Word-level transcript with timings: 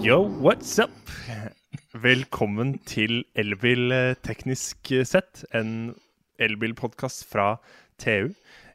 Yo, 0.00 0.24
what's 0.40 0.78
up? 0.80 0.90
Velkommen 1.92 2.78
til 2.88 3.18
Elbil 3.36 3.92
eh, 3.92 4.14
teknisk 4.24 4.88
sett, 5.04 5.42
en 5.52 5.92
elbilpodkast 6.40 7.26
fra 7.28 7.58
TU. 8.00 8.30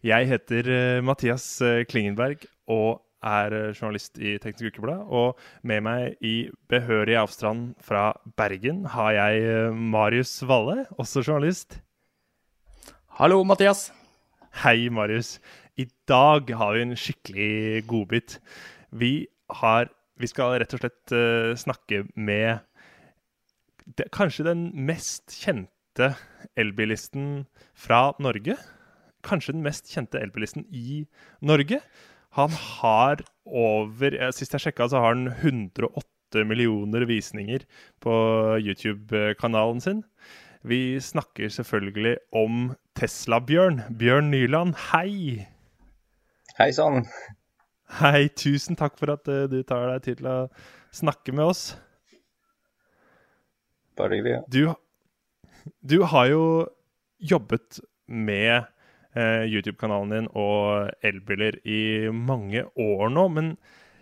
Jeg 0.05 0.29
heter 0.29 0.69
eh, 0.69 0.99
Mathias 1.01 1.47
eh, 1.65 1.81
Klingenberg 1.89 2.46
og 2.69 3.01
er 3.25 3.74
journalist 3.74 4.21
i 4.21 4.35
Teknisk 4.38 4.75
Ukeblad. 4.75 5.01
Og 5.10 5.42
med 5.65 5.81
meg 5.88 6.21
i 6.21 6.35
behørig 6.69 7.17
avstand 7.17 7.71
fra 7.81 8.12
Bergen 8.37 8.85
har 8.94 9.17
jeg 9.17 9.73
Marius 9.73 10.37
Valle, 10.46 10.83
også 10.94 11.26
journalist. 11.26 11.79
Hallo, 13.17 13.42
Mathias. 13.42 13.87
Hei, 14.62 14.92
Marius. 14.94 15.39
I 15.73 15.89
dag 16.05 16.53
har 16.53 16.77
vi 16.77 16.85
en 16.85 16.95
skikkelig 16.95 17.87
godbit. 17.89 18.37
Vi 18.93 19.26
har 19.49 19.89
vi 20.21 20.29
skal 20.31 20.59
rett 20.61 20.73
og 20.75 20.81
slett 20.81 21.13
uh, 21.15 21.51
snakke 21.59 22.05
med 22.15 22.63
det, 23.85 24.07
kanskje 24.15 24.47
den 24.47 24.69
mest 24.87 25.35
kjente 25.35 26.13
elbilisten 26.57 27.45
fra 27.77 28.15
Norge. 28.23 28.57
Kanskje 29.25 29.55
den 29.55 29.65
mest 29.65 29.91
kjente 29.93 30.21
elbilisten 30.21 30.65
i 30.71 31.05
Norge. 31.45 31.81
Han 32.35 32.51
har 32.51 33.23
over 33.45 34.17
Sist 34.35 34.55
jeg 34.55 34.65
sjekka, 34.65 34.89
så 34.89 34.99
har 35.03 35.13
han 35.15 35.29
108 35.31 36.43
millioner 36.49 37.05
visninger 37.07 37.63
på 38.03 38.15
YouTube-kanalen 38.59 39.79
sin. 39.84 40.03
Vi 40.65 40.97
snakker 40.99 41.51
selvfølgelig 41.53 42.17
om 42.34 42.73
Tesla-Bjørn. 42.97 43.84
Bjørn 43.99 44.31
Nyland, 44.34 44.73
hei! 44.89 45.45
Hei 46.57 46.71
sann. 46.73 47.05
Hei, 47.85 48.27
tusen 48.34 48.76
takk 48.76 48.98
for 48.98 49.13
at 49.13 49.27
uh, 49.29 49.46
du 49.49 49.59
tar 49.63 49.85
deg 49.91 50.05
tid 50.05 50.21
til 50.21 50.29
å 50.29 50.37
snakke 50.96 51.34
med 51.35 51.46
oss. 51.51 51.65
Bare 53.96 54.18
hyggelig. 54.18 54.41
Du, 54.51 54.73
du 55.85 56.01
har 56.09 56.32
jo 56.32 56.46
jobbet 57.21 57.79
med 58.09 58.65
uh, 59.15 59.46
YouTube-kanalen 59.46 60.15
din 60.15 60.32
og 60.34 60.90
elbiler 61.05 61.59
i 61.62 62.09
mange 62.09 62.65
år 62.74 63.13
nå, 63.13 63.27
men 63.37 63.54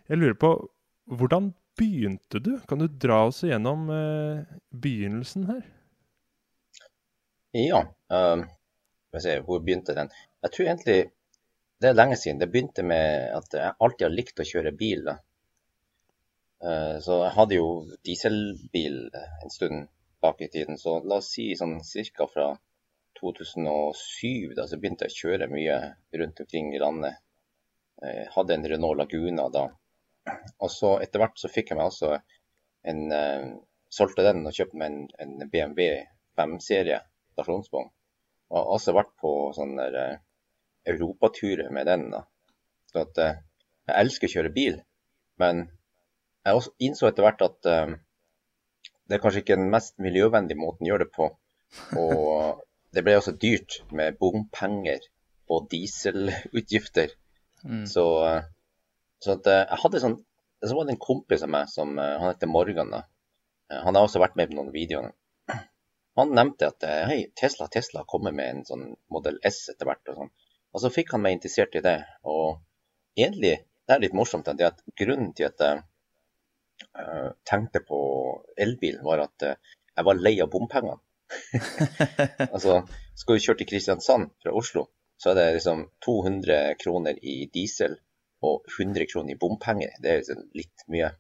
jeg 0.08 0.22
lurer 0.22 0.40
på 0.40 0.56
hvordan 1.12 1.52
begynte 1.78 2.40
du? 2.40 2.56
Kan 2.70 2.80
du 2.80 2.88
dra 2.88 3.26
oss 3.28 3.44
igjennom 3.44 3.90
uh, 3.92 4.42
begynnelsen 4.72 5.50
her? 5.52 5.64
Ja, 7.54 7.84
um, 8.10 8.48
se, 9.20 9.38
hvor 9.46 9.60
begynte 9.62 9.94
den? 9.94 10.10
Jeg 10.42 10.56
tror 10.56 10.70
egentlig 10.72 11.00
det 11.84 11.90
er 11.92 11.98
lenge 11.98 12.16
siden. 12.20 12.40
Det 12.40 12.48
begynte 12.52 12.84
med 12.88 13.34
at 13.36 13.56
jeg 13.58 13.76
alltid 13.84 14.06
har 14.08 14.14
likt 14.16 14.40
å 14.40 14.48
kjøre 14.48 14.72
bil. 14.80 15.10
Eh, 16.64 16.96
så 17.04 17.18
jeg 17.26 17.36
hadde 17.36 17.58
jo 17.58 17.68
dieselbil 18.08 19.02
en 19.18 19.52
stund 19.52 19.90
bak 20.24 20.40
i 20.42 20.48
tiden. 20.54 20.80
Så 20.80 21.02
la 21.04 21.20
oss 21.20 21.34
si 21.36 21.50
sånn 21.60 21.82
ca. 21.84 22.30
fra 22.32 22.48
2007 23.20 24.56
da, 24.56 24.68
så 24.68 24.80
begynte 24.80 25.10
jeg 25.10 25.14
å 25.14 25.20
kjøre 25.26 25.52
mye 25.52 25.78
rundt 26.22 26.40
omkring 26.46 26.72
i 26.74 26.82
landet. 26.82 27.20
Jeg 28.04 28.32
hadde 28.36 28.56
en 28.56 28.68
Renault 28.72 29.00
Laguna 29.00 29.50
da. 29.52 29.68
Og 30.64 30.72
så 30.72 30.96
etter 31.04 31.20
hvert 31.20 31.40
så 31.40 31.52
fikk 31.52 31.72
jeg 31.72 31.80
meg 31.80 31.92
også 31.92 32.16
en 32.90 33.06
uh, 33.12 33.54
Solgte 33.94 34.24
den 34.26 34.40
og 34.50 34.56
kjøpte 34.58 34.80
meg 34.82 34.88
en, 34.90 35.04
en 35.22 35.50
BMW 35.52 36.00
5-serie 36.40 36.96
stasjonsvogn. 37.36 37.92
Og 38.50 38.56
har 38.58 38.72
også 38.74 38.96
vært 38.98 39.12
på 39.22 39.34
sånn 39.54 39.76
der 39.78 39.98
europaturer 40.86 41.72
med 41.72 41.88
den. 41.88 42.10
da. 42.12 42.24
Så 42.94 43.04
at 43.08 43.22
eh, 43.22 43.40
Jeg 43.84 44.00
elsker 44.00 44.30
å 44.30 44.34
kjøre 44.38 44.56
bil, 44.56 44.76
men 45.42 45.66
jeg 46.46 46.56
også 46.56 46.72
innså 46.88 47.10
etter 47.10 47.26
hvert 47.26 47.42
at 47.44 47.68
eh, 47.68 47.96
det 49.10 49.18
er 49.18 49.24
kanskje 49.24 49.42
ikke 49.44 49.58
den 49.60 49.74
mest 49.74 49.98
miljøvennlige 50.00 50.60
måten 50.60 50.88
å 50.88 50.94
gjøre 50.94 51.08
det 51.08 51.16
på. 51.18 51.28
Og 52.00 52.62
det 52.96 53.04
ble 53.04 53.18
også 53.18 53.34
dyrt 53.42 53.82
med 53.92 54.16
bompenger 54.22 55.04
og 55.52 55.68
dieselutgifter. 55.74 57.12
Mm. 57.66 57.84
Så, 57.90 58.06
eh, 58.30 58.48
så 59.24 59.36
at 59.36 59.50
jeg 59.52 59.82
hadde 59.84 60.02
sånn 60.04 60.22
Så 60.64 60.76
var 60.76 60.88
det 60.88 60.94
en 60.94 61.00
kompis 61.04 61.42
av 61.44 61.50
meg 61.52 61.70
som 61.72 61.98
Han 61.98 62.30
heter 62.30 62.48
Morgan. 62.48 62.92
da. 62.92 63.02
Han 63.84 63.96
har 63.96 64.06
også 64.06 64.22
vært 64.24 64.38
med 64.40 64.48
på 64.48 64.56
noen 64.56 64.72
videoer. 64.72 65.12
Han 66.20 66.32
nevnte 66.38 66.70
at 66.72 66.86
hei, 67.10 67.18
Tesla 67.36 67.68
Tesla 67.68 68.06
kommer 68.08 68.32
med 68.32 68.48
en 68.48 68.64
sånn 68.70 68.86
modell 69.12 69.42
S 69.44 69.66
etter 69.74 69.90
hvert. 69.90 70.08
og 70.08 70.22
sånn. 70.22 70.32
Og 70.74 70.82
så 70.82 70.92
fikk 70.94 71.14
han 71.14 71.24
meg 71.24 71.38
interessert 71.38 71.76
i 71.78 71.84
det. 71.86 71.98
Og 72.26 72.60
egentlig, 73.20 73.60
det 73.86 73.96
er 73.96 74.04
litt 74.04 74.18
morsomt, 74.18 74.50
det 74.58 74.70
at 74.72 74.82
grunnen 75.00 75.34
til 75.38 75.50
at 75.50 75.62
jeg 75.62 75.84
uh, 76.98 77.30
tenkte 77.48 77.84
på 77.86 78.00
elbil, 78.58 79.00
var 79.06 79.28
at 79.28 79.48
uh, 79.48 79.76
jeg 79.94 80.08
var 80.10 80.22
lei 80.22 80.34
av 80.42 80.50
bompengene. 80.54 80.98
altså, 82.54 82.82
skal 83.18 83.38
du 83.38 83.46
kjøre 83.46 83.62
til 83.62 83.70
Kristiansand 83.70 84.34
fra 84.44 84.54
Oslo, 84.58 84.88
så 85.22 85.32
er 85.32 85.40
det 85.40 85.52
liksom 85.60 85.86
200 86.06 86.74
kroner 86.82 87.20
i 87.22 87.44
diesel 87.54 87.96
og 88.44 88.66
100 88.74 89.08
kroner 89.12 89.36
i 89.36 89.40
bompenger. 89.40 89.94
Det 90.02 90.12
er 90.12 90.22
liksom 90.22 90.42
litt 90.58 90.86
mye. 90.92 91.14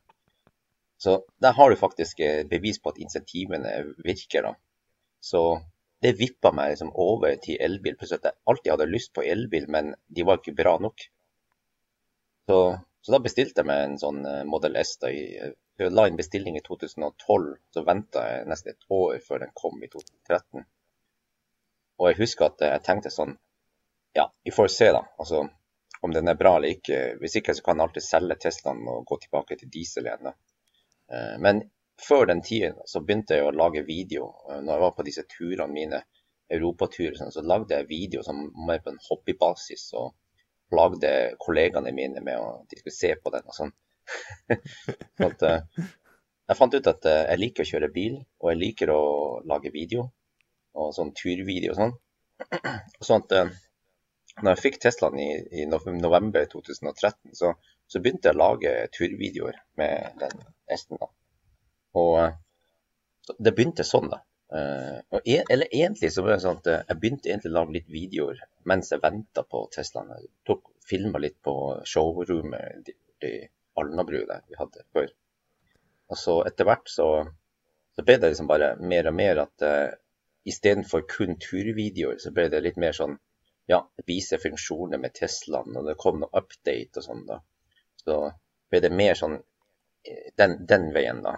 Så 1.03 1.18
der 1.44 1.56
har 1.56 1.70
du 1.70 1.80
faktisk 1.80 2.20
eh, 2.24 2.41
bevis 2.47 2.81
på 2.81 2.91
at 2.91 3.00
insentivene 3.00 3.72
virker. 4.03 4.50
da. 4.50 4.53
Så 5.24 5.44
det 6.03 6.18
vippa 6.19 6.52
meg 6.52 6.74
liksom 6.74 6.91
over 7.00 7.36
til 7.44 7.59
elbil. 7.64 7.96
Plutselig 8.00 8.22
at 8.22 8.30
jeg 8.31 8.41
alltid 8.52 8.72
hadde 8.74 8.90
lyst 8.91 9.14
på 9.16 9.24
elbil, 9.24 9.69
men 9.72 9.94
de 10.08 10.25
var 10.28 10.41
ikke 10.41 10.56
bra 10.58 10.75
nok. 10.84 11.06
Så, 12.50 12.58
så 13.02 13.14
da 13.16 13.19
bestilte 13.24 13.64
jeg 13.64 13.69
meg 13.69 13.84
en 13.86 14.00
sånn 14.02 14.19
eh, 14.28 14.41
Model 14.50 14.75
S. 14.81 14.97
da 15.00 15.12
Jeg 15.14 15.53
la 15.96 16.08
inn 16.09 16.19
bestilling 16.19 16.59
i 16.59 16.64
2012, 16.66 17.47
så 17.74 17.86
venta 17.88 18.25
jeg 18.28 18.50
nesten 18.52 18.74
et 18.74 18.88
år 18.94 19.18
før 19.24 19.46
den 19.46 19.53
kom 19.58 19.80
i 19.80 19.90
2013. 19.90 20.66
Og 22.02 22.09
jeg 22.09 22.20
husker 22.20 22.50
at 22.50 22.66
jeg 22.68 22.85
tenkte 22.85 23.14
sånn 23.14 23.38
Ja, 24.14 24.28
vi 24.44 24.52
får 24.53 24.68
se, 24.70 24.91
da. 24.94 25.06
Altså, 25.18 25.46
om 26.03 26.12
den 26.14 26.28
er 26.28 26.38
bra 26.38 26.58
eller 26.58 26.75
ikke. 26.75 27.16
Hvis 27.22 27.40
ikke 27.40 27.56
så 27.56 27.64
kan 27.66 27.80
jeg 27.80 27.88
alltid 27.88 28.06
selge 28.06 28.35
Teslaen 28.44 28.84
og 28.91 29.08
gå 29.08 29.18
tilbake 29.24 29.56
til 29.58 29.72
diesel 29.72 30.09
igjen. 30.09 30.28
da. 30.28 30.35
Eh, 31.16 31.38
men 31.41 31.64
før 32.02 32.26
den 32.30 32.42
tiden 32.46 32.80
så 32.90 33.02
begynte 33.04 33.38
jeg 33.38 33.48
å 33.48 33.56
lage 33.56 33.86
video. 33.88 34.30
Når 34.50 34.72
jeg 34.74 34.84
var 34.84 34.94
på 34.98 35.06
disse 35.08 35.26
turene 35.30 35.72
mine, 35.72 36.02
europaturer, 36.54 37.16
sånn, 37.18 37.34
så 37.34 37.44
lagde 37.46 37.78
jeg 37.78 37.90
video 37.90 38.24
som 38.26 38.46
mer 38.68 38.81
på 38.84 38.94
en 38.94 39.02
hobbybasis. 39.08 39.88
Og 40.00 40.14
plagde 40.74 41.12
kollegaene 41.42 41.94
mine 41.96 42.24
med 42.26 42.40
at 42.40 42.70
de 42.70 42.80
skulle 42.80 42.96
se 42.96 43.14
på 43.20 43.34
den 43.34 43.50
og 43.50 43.58
sånn. 43.58 43.74
at, 45.28 45.46
uh, 45.48 45.84
jeg 46.50 46.59
fant 46.59 46.76
ut 46.76 46.90
at 46.92 47.09
uh, 47.09 47.20
jeg 47.32 47.42
liker 47.42 47.66
å 47.66 47.72
kjøre 47.72 47.92
bil, 47.94 48.18
og 48.42 48.52
jeg 48.52 48.62
liker 48.62 48.94
å 48.94 49.03
lage 49.50 49.74
video. 49.74 50.08
Og 50.74 50.90
sånn 50.96 51.14
turvideo 51.18 51.76
og 51.76 51.80
sånn. 51.80 51.96
sånn 53.08 53.24
at 53.24 53.38
når 54.42 54.56
jeg 54.56 54.62
fikk 54.64 54.80
Teslaen 54.82 55.20
i, 55.22 55.30
i 55.62 55.66
november 55.70 56.48
2013, 56.50 57.36
så, 57.38 57.52
så, 57.86 58.00
begynte 58.02 58.32
jeg 58.32 58.38
å 58.38 58.42
lage 58.42 58.72
turvideoer 58.96 59.59
med 59.78 60.18
den 60.24 60.42
S-en. 60.74 60.98
da. 60.98 61.12
Og 62.00 62.14
eh, 62.20 62.36
det 63.40 63.54
begynte 63.56 63.86
sånn, 63.88 64.09
da. 64.12 64.22
Uh, 64.54 65.00
en, 65.24 65.46
eller 65.50 65.72
egentlig 65.72 66.12
så 66.14 66.22
var 66.22 66.36
det 66.36 66.44
sånn 66.44 66.59
at 66.59 66.68
eh, 66.70 66.81
jeg 66.86 67.00
begynte 67.02 67.30
egentlig 67.31 67.50
å 67.50 67.54
lage 67.56 67.74
litt 67.74 67.88
videoer 67.90 68.42
mens 68.70 68.92
jeg 68.94 69.02
venta 69.02 69.42
på 69.50 69.64
Teslaen. 69.74 70.12
Jeg 70.14 70.30
tok 70.46 70.68
filma 70.86 71.22
litt 71.24 71.40
på 71.42 71.56
showroomet 71.90 72.92
i 73.26 73.32
Alnabru 73.82 74.20
der 74.30 74.44
vi 74.46 74.59
hadde 74.59 74.86
før. 74.94 75.08
Og 76.14 76.20
så 76.20 76.36
etter 76.46 76.70
hvert 76.70 76.92
så, 76.92 77.08
så 77.98 78.06
ble 78.06 78.20
det 78.20 78.30
liksom 78.30 78.52
bare 78.52 78.76
mer 78.78 79.09
og 79.09 79.18
mer 79.18 79.42
at 79.48 79.66
uh, 79.66 79.96
istedenfor 80.46 81.08
kun 81.09 81.40
turvideoer, 81.42 82.20
så 82.22 82.34
ble 82.36 82.46
det 82.53 82.62
litt 82.62 82.78
mer 82.84 82.94
sånn 82.94 83.18
ja, 83.72 83.80
vise 84.06 84.38
funksjoner 84.44 85.02
med 85.02 85.16
Teslaen, 85.17 85.73
og 85.79 85.88
det 85.88 85.97
kom 85.97 86.20
noe 86.22 86.29
update 86.35 87.00
og 87.00 87.08
sånn, 87.08 87.26
da. 87.26 87.40
Så 88.03 88.20
ble 88.70 88.84
det 88.84 88.91
mer 88.91 89.16
sånn 89.17 89.40
den, 90.38 90.58
den 90.67 90.90
veien, 90.94 91.23
da. 91.23 91.38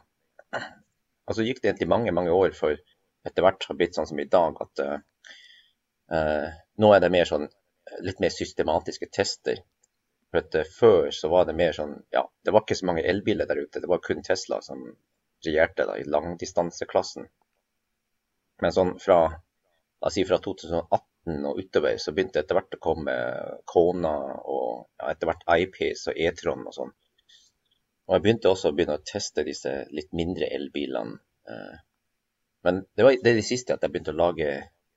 Og 0.55 1.33
så 1.37 1.45
gikk 1.45 1.61
det 1.61 1.71
egentlig 1.71 1.91
mange, 1.91 2.13
mange 2.15 2.33
år 2.35 2.55
før 2.57 2.77
etter 3.25 3.45
hvert 3.45 3.65
har 3.69 3.77
blitt 3.79 3.97
sånn 3.97 4.09
som 4.09 4.19
i 4.21 4.27
dag 4.29 4.59
at 4.61 4.81
uh, 4.85 6.49
nå 6.81 6.91
er 6.93 7.01
det 7.01 7.13
mer 7.13 7.29
sånn 7.29 7.47
litt 8.05 8.21
mer 8.21 8.33
systematiske 8.33 9.09
tester. 9.13 9.63
For 10.29 10.43
at 10.43 10.57
uh, 10.59 10.67
Før 10.77 11.09
så 11.15 11.31
var 11.33 11.47
det 11.49 11.57
mer 11.57 11.73
sånn 11.73 11.95
ja, 12.13 12.25
det 12.45 12.53
var 12.53 12.65
ikke 12.65 12.77
så 12.77 12.89
mange 12.89 13.05
elbiler 13.05 13.49
der 13.49 13.63
ute. 13.63 13.81
Det 13.81 13.89
var 13.89 14.03
kun 14.05 14.21
Tesla 14.25 14.61
som 14.65 14.85
regjerte 15.45 15.87
da, 15.89 15.97
i 15.97 16.05
langdistanseklassen. 16.09 17.27
Men 18.61 18.73
sånn 18.73 18.93
fra, 19.01 19.19
si 20.13 20.23
fra 20.27 20.39
2018 20.41 21.49
og 21.49 21.59
utover 21.59 21.97
så 22.01 22.13
begynte 22.13 22.43
etter 22.43 22.57
hvert 22.57 22.77
å 22.77 22.81
komme 22.81 23.15
Kona 23.67 24.13
og 24.45 24.85
ja, 25.01 25.09
etter 25.11 25.29
hvert 25.29 25.47
iPace 25.57 26.13
og 26.13 26.21
E-tron 26.27 26.67
og 26.69 26.77
sånn. 26.77 26.93
Og 28.05 28.15
jeg 28.15 28.23
begynte 28.25 28.51
også 28.51 28.69
å 28.69 28.75
begynne 28.77 28.99
å 28.99 29.05
teste 29.05 29.45
disse 29.47 29.73
litt 29.95 30.11
mindre 30.13 30.49
elbilene. 30.53 31.17
Eh. 31.49 31.75
Men 32.65 32.83
det 32.97 33.05
var 33.05 33.17
det, 33.17 33.35
det 33.39 33.45
siste 33.45 33.75
at 33.75 33.85
jeg 33.85 33.93
begynte 33.93 34.13
å 34.13 34.19
lage 34.19 34.49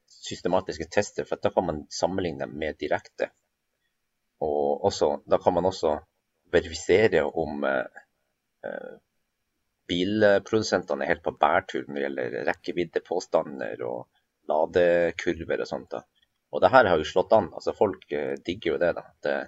systematiske 0.09 0.89
tester, 0.93 1.27
for 1.29 1.41
da 1.41 1.53
kan 1.53 1.67
man 1.69 1.83
sammenligne 1.93 2.45
dem 2.45 2.57
med 2.61 2.79
direkte. 2.81 3.31
Og 4.45 4.85
også, 4.89 5.11
da 5.29 5.41
kan 5.43 5.57
man 5.57 5.69
også 5.69 5.97
verifisere 6.53 7.25
om 7.27 7.65
eh, 7.69 8.01
eh 8.65 8.97
bilprodusentene 9.89 11.05
er 11.05 11.15
helt 11.15 11.23
på 11.25 11.33
bærtur 11.41 11.87
når 11.87 11.95
det 11.95 12.03
gjelder 12.03 12.35
rekkeviddepåstander 12.49 13.83
og 13.89 14.03
ladekurver 14.51 15.63
og 15.65 15.71
sånt. 15.71 15.95
da. 15.95 16.03
Og 16.53 16.61
det 16.61 16.71
her 16.73 16.89
har 16.91 17.01
jo 17.01 17.07
slått 17.09 17.33
an. 17.37 17.49
altså 17.55 17.73
Folk 17.77 18.05
eh, 18.13 18.35
digger 18.45 18.75
jo 18.75 18.81
det. 18.83 18.93
da. 18.99 19.05
At 19.09 19.29
eh, 19.31 19.47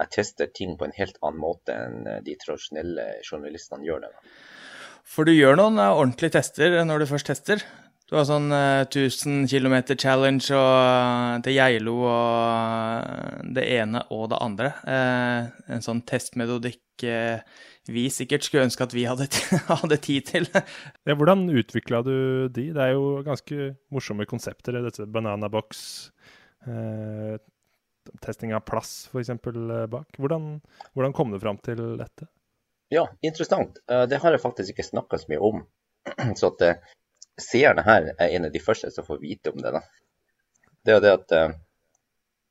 jeg 0.00 0.12
tester 0.16 0.50
ting 0.54 0.76
på 0.78 0.88
en 0.88 0.96
helt 0.96 1.20
annen 1.20 1.42
måte 1.42 1.76
enn 1.76 2.08
eh, 2.08 2.22
de 2.26 2.36
tradisjonelle 2.40 3.06
journalistene 3.26 3.86
gjør 3.86 4.06
det. 4.06 4.12
For 5.10 5.26
du 5.26 5.34
gjør 5.34 5.58
noen 5.60 5.80
eh, 5.80 5.92
ordentlige 5.92 6.38
tester 6.38 6.80
når 6.86 7.04
du 7.04 7.10
først 7.10 7.30
tester. 7.32 7.64
Du 8.10 8.16
har 8.18 8.24
sånn 8.26 8.50
eh, 8.50 8.82
1000 8.88 9.44
km 9.46 9.76
challenge 9.94 10.50
og, 10.50 10.76
eh, 10.82 11.34
til 11.46 11.54
Geilo 11.54 11.96
og 12.02 12.46
eh, 13.06 13.42
det 13.54 13.66
ene 13.76 14.02
og 14.10 14.30
det 14.32 14.40
andre. 14.42 14.72
Eh, 14.82 15.50
en 15.76 15.84
sånn 15.84 16.02
testmetodikk 16.08 17.04
eh, 17.06 17.44
vi 17.90 18.08
sikkert 18.12 18.46
skulle 18.46 18.66
ønske 18.66 18.86
at 18.86 18.96
vi 18.96 19.06
hadde, 19.06 19.28
hadde 19.82 20.00
tid 20.02 20.26
til. 20.26 20.48
Ja, 21.06 21.14
hvordan 21.14 21.46
utvikla 21.54 22.02
du 22.06 22.16
de? 22.50 22.66
Det 22.74 22.82
er 22.82 22.96
jo 22.96 23.20
ganske 23.26 23.72
morsomme 23.94 24.26
konsepter, 24.30 24.80
dette 24.82 25.06
bananabox, 25.06 25.86
eh, 26.66 27.38
testing 28.24 28.54
av 28.56 28.60
plass 28.66 29.08
f.eks. 29.12 29.30
bak. 29.92 30.16
Hvordan, 30.18 30.60
hvordan 30.94 31.12
kom 31.16 31.32
du 31.34 31.38
fram 31.42 31.58
til 31.64 31.80
dette? 32.00 32.28
Ja, 32.90 33.04
interessant. 33.22 33.78
Eh, 33.90 34.06
Det 34.10 34.18
har 34.22 34.34
jeg 34.34 34.42
faktisk 34.42 34.72
ikke 34.74 34.88
snakka 34.88 35.18
så 35.18 35.30
mye 35.30 35.42
om. 35.50 35.60
Så 36.38 36.50
at 36.54 36.62
eh, 36.66 36.80
seerne 37.40 37.84
her 37.86 38.12
er 38.16 38.36
en 38.36 38.48
av 38.48 38.52
de 38.54 38.62
første 38.62 38.90
som 38.90 39.06
får 39.06 39.20
vite 39.22 39.52
om 39.52 39.60
det. 39.62 39.72
da. 39.76 39.82
Det 40.84 40.94
er 40.96 41.04
det 41.04 41.12
at 41.18 41.34
eh, 41.36 41.52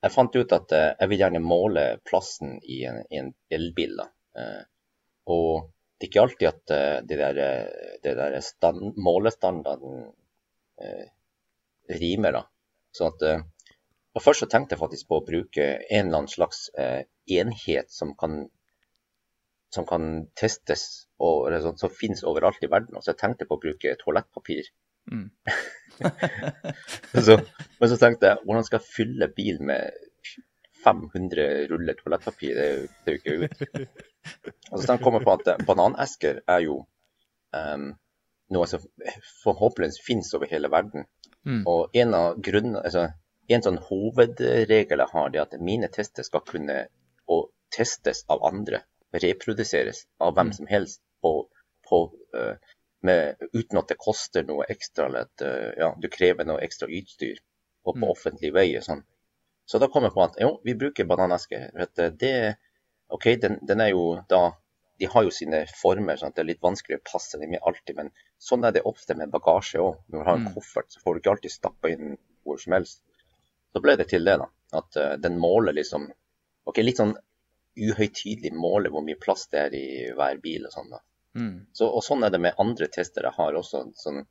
jeg 0.05 0.13
fant 0.15 0.35
ut 0.37 0.53
at 0.55 0.71
eh, 0.77 0.91
jeg 1.01 1.11
vil 1.11 1.21
gjerne 1.25 1.41
måle 1.43 1.83
plassen 2.07 2.55
i 2.63 2.83
en, 2.87 3.01
i 3.09 3.19
en 3.23 3.33
elbil. 3.51 3.97
da. 3.99 4.07
Eh, 4.39 4.61
Og 5.29 5.67
det 5.99 6.07
er 6.07 6.11
ikke 6.13 6.21
alltid 6.23 6.47
at 6.47 6.71
eh, 6.77 6.97
det 7.09 7.17
der, 7.19 7.41
eh, 7.43 7.95
det 8.05 8.15
der 8.21 8.39
stand, 8.45 8.93
målestandarden 8.95 10.05
eh, 10.81 11.09
rimer. 11.99 12.31
da. 12.39 12.45
Så 12.95 13.09
at 13.11 13.25
eh, 13.27 13.43
og 14.19 14.23
Først 14.25 14.43
så 14.43 14.49
tenkte 14.51 14.75
jeg 14.75 14.83
faktisk 14.83 15.07
på 15.07 15.21
å 15.21 15.25
bruke 15.25 15.65
en 15.79 16.09
eller 16.09 16.17
annen 16.17 16.31
slags 16.31 16.65
eh, 16.75 17.05
enhet 17.39 17.87
som 17.93 18.11
kan 18.19 18.41
som 19.71 19.85
kan 19.85 20.25
testes 20.39 20.83
og 21.21 21.45
eller 21.47 21.61
sånn, 21.61 21.77
som 21.77 21.93
finnes 21.93 22.25
overalt 22.25 22.63
i 22.65 22.69
verden. 22.71 22.97
Og 22.97 23.05
så 23.05 23.13
jeg 23.13 23.19
tenkte 23.21 23.45
på 23.47 23.55
å 23.55 23.61
bruke 23.61 23.93
toalettpapir. 24.01 24.71
Mm. 25.13 25.27
så, 27.27 27.37
men 27.79 27.91
så 27.91 27.99
tenkte 28.01 28.31
jeg 28.31 28.43
hvordan 28.43 28.65
skal 28.65 28.79
jeg 28.79 28.93
fylle 28.95 29.29
bil 29.37 29.61
med 29.69 30.33
500 30.83 31.69
ruller 31.69 31.99
toalettpapir? 32.01 32.57
Det 32.57 32.65
er 32.65 32.75
jo, 32.75 32.89
det 33.05 33.13
er 33.13 33.15
jo 33.15 33.21
ikke 33.21 33.37
ut. 33.45 34.03
Og 34.73 34.83
så 34.83 34.97
kom 35.03 35.19
jeg 35.19 35.27
på 35.29 35.37
at 35.37 35.53
eh, 35.53 35.63
bananesker 35.69 36.41
er 36.49 36.65
jo 36.65 36.81
um, 37.55 37.87
noe 38.57 38.67
som 38.73 38.83
forhåpentligvis 39.45 40.01
finnes 40.05 40.33
over 40.33 40.49
hele 40.49 40.73
verden. 40.73 41.05
Mm. 41.45 41.61
Og 41.69 41.95
en 42.01 42.17
av 42.17 42.41
grunnene, 42.43 42.81
altså, 42.83 43.11
en 43.57 43.63
sånn 43.65 43.79
hovedregel 43.89 44.99
jeg 45.03 45.11
har, 45.13 45.29
det 45.29 45.39
er 45.39 45.47
at 45.47 45.59
mine 45.61 45.87
tester 45.93 46.23
skal 46.23 46.41
kunne 46.45 46.87
og 47.27 47.49
testes 47.73 48.23
av 48.29 48.43
andre. 48.45 48.83
Reproduseres 49.13 50.05
av 50.19 50.35
hvem 50.35 50.47
Mm. 50.51 50.53
som 50.53 50.67
helst 50.67 51.01
på, 51.21 51.47
på, 51.89 51.99
uh, 52.37 52.55
med, 53.01 53.35
uten 53.53 53.77
at 53.79 53.87
det 53.87 53.97
koster 53.97 54.43
noe 54.43 54.65
ekstra, 54.69 55.05
eller 55.07 55.27
at 55.27 55.41
uh, 55.41 55.71
ja, 55.77 55.93
du 55.97 56.07
krever 56.09 56.45
noe 56.45 56.61
ekstra 56.61 56.87
utstyr 56.87 57.37
og 57.85 57.95
på 57.95 58.05
Mm. 58.05 58.09
offentlig 58.11 58.53
vei 58.53 58.67
og 58.77 58.83
sånn. 58.83 59.03
Så 59.65 59.79
da 59.79 59.87
kom 59.87 60.03
jeg 60.03 60.13
på 60.13 60.23
at 60.23 60.37
jo, 60.41 60.59
vi 60.65 60.73
bruker 60.73 61.05
bananeske. 61.05 61.71
for 61.71 61.81
at 61.85 62.19
det, 62.19 62.55
OK, 63.09 63.25
den, 63.41 63.59
den 63.65 63.81
er 63.81 63.89
jo 63.89 64.21
da 64.29 64.53
De 64.99 65.05
har 65.07 65.23
jo 65.23 65.29
sine 65.31 65.65
former, 65.81 66.17
sånn 66.17 66.27
at 66.27 66.35
det 66.35 66.41
er 66.41 66.47
litt 66.49 66.61
vanskelig 66.61 66.97
å 66.97 67.03
passe 67.13 67.37
dem 67.39 67.53
i 67.53 67.59
alltid. 67.61 67.95
Men 67.95 68.09
sånn 68.37 68.65
er 68.67 68.71
det 68.75 68.81
ofte 68.83 69.15
med 69.15 69.31
bagasje 69.31 69.79
òg. 69.79 69.95
Når 70.11 70.19
du 70.19 70.25
har 70.27 70.35
en 70.35 70.43
Mm. 70.43 70.53
koffert, 70.55 70.91
så 70.91 70.99
får 70.99 71.13
du 71.13 71.19
ikke 71.21 71.31
alltid 71.31 71.51
stappa 71.51 71.87
inn 71.89 72.17
hvor 72.43 72.59
som 72.59 72.73
helst. 72.73 73.01
Så 73.73 73.81
ble 73.83 73.95
det 73.99 74.09
til 74.09 74.25
det, 74.25 74.37
da. 74.41 74.49
At 74.79 74.97
eh, 74.97 75.15
den 75.21 75.37
måler 75.41 75.75
liksom 75.77 76.07
OK, 76.69 76.81
litt 76.83 77.01
sånn 77.01 77.15
uhøytidelig 77.79 78.51
måler 78.57 78.91
hvor 78.93 79.05
mye 79.05 79.19
plass 79.21 79.47
det 79.53 79.61
er 79.67 79.77
i 79.77 79.87
hver 80.17 80.41
bil 80.43 80.67
og 80.67 80.73
sånn. 80.73 80.91
da. 80.93 80.99
Mm. 81.39 81.55
Så, 81.73 81.87
og 81.87 82.03
sånn 82.05 82.25
er 82.25 82.33
det 82.33 82.41
med 82.43 82.59
andre 82.61 82.89
tester 82.91 83.27
jeg 83.29 83.37
har 83.37 83.57
også. 83.57 83.85
Sånn 83.97 84.23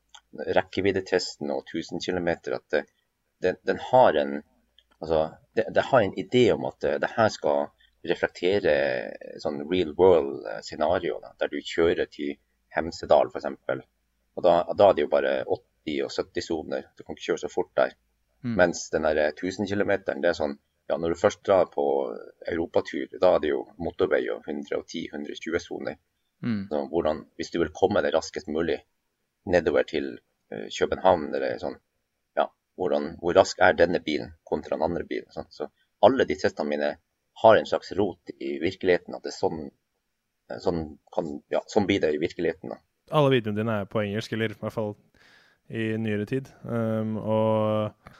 rekkeviddetesten 0.58 1.50
og 1.55 1.64
1000 1.64 2.05
km. 2.05 2.31
At 2.58 2.67
det, 2.75 2.85
den, 3.43 3.58
den 3.67 3.82
har 3.90 4.19
en 4.20 4.40
altså, 4.99 5.29
det, 5.56 5.69
det 5.75 5.87
har 5.90 6.02
en 6.02 6.19
idé 6.19 6.44
om 6.52 6.67
at 6.69 6.85
eh, 6.85 6.99
det 7.02 7.12
her 7.17 7.31
skal 7.35 7.69
reflektere 8.08 8.75
sånn 9.43 9.64
real 9.70 9.94
world 9.99 10.46
eh, 10.46 10.61
scenario, 10.67 11.19
da, 11.23 11.32
der 11.40 11.52
du 11.52 11.58
kjører 11.62 12.11
til 12.12 12.37
Hemsedal 12.75 13.32
f.eks. 13.32 13.49
Og 14.38 14.44
da, 14.44 14.61
da 14.76 14.90
er 14.90 14.99
det 14.99 15.06
jo 15.06 15.12
bare 15.12 15.32
80 15.46 16.05
og 16.06 16.12
70 16.14 16.46
soner. 16.46 16.85
Du 16.94 17.02
kan 17.02 17.17
ikke 17.17 17.32
kjøre 17.32 17.43
så 17.46 17.50
fort 17.50 17.73
der. 17.79 17.96
Mm. 18.44 18.55
Mens 18.61 18.88
den 18.90 19.06
der 19.06 19.32
1000 19.32 19.67
km, 19.67 19.93
det 20.06 20.31
er 20.31 20.37
sånn 20.37 20.58
ja, 20.88 20.96
når 20.96 21.12
du 21.12 21.20
først 21.20 21.43
drar 21.44 21.67
på 21.73 21.85
europatur, 22.49 23.11
da 23.20 23.35
er 23.35 23.43
det 23.44 23.50
jo 23.50 23.64
motorvei 23.85 24.23
og 24.32 24.46
110-120 24.49 25.61
soner. 25.61 25.99
Mm. 26.40 26.62
Så 26.70 26.85
hvordan, 26.93 27.25
hvis 27.37 27.50
du 27.52 27.58
vil 27.61 27.75
komme 27.76 28.00
deg 28.05 28.14
raskest 28.14 28.49
mulig 28.49 28.79
nedover 29.52 29.85
til 29.88 30.14
eh, 30.52 30.69
København, 30.73 31.26
eller 31.35 31.58
sånn, 31.61 31.76
ja, 32.38 32.46
hvordan, 32.81 33.11
hvor 33.20 33.37
rask 33.37 33.61
er 33.64 33.76
denne 33.76 34.00
bilen 34.05 34.32
kontra 34.49 34.79
den 34.79 34.87
andre 34.87 35.05
bilen? 35.08 35.29
Sånn. 35.35 35.50
Så 35.52 35.69
alle 36.08 36.25
de 36.29 36.38
testene 36.40 36.73
mine 36.73 36.90
har 37.43 37.58
en 37.58 37.69
slags 37.69 37.93
rot 37.99 38.32
i 38.38 38.56
virkeligheten, 38.62 39.19
at 39.19 39.26
det 39.26 39.35
er 39.35 39.37
sånn, 39.37 39.67
eh, 40.49 40.62
sånn, 40.64 40.87
kan, 41.14 41.35
ja, 41.52 41.61
sånn 41.69 41.88
blir 41.90 42.00
det 42.06 42.14
i 42.17 42.23
virkeligheten. 42.23 42.73
Da. 42.73 42.81
Alle 43.19 43.35
videoene 43.37 43.61
dine 43.61 43.76
er 43.82 43.93
på 43.93 44.00
engelsk, 44.06 44.32
eller 44.32 44.56
i 44.56 44.62
hvert 44.62 44.79
fall 44.79 44.96
i 45.69 45.90
nyere 46.00 46.25
tid. 46.25 46.49
Um, 46.64 47.19
og 47.20 48.17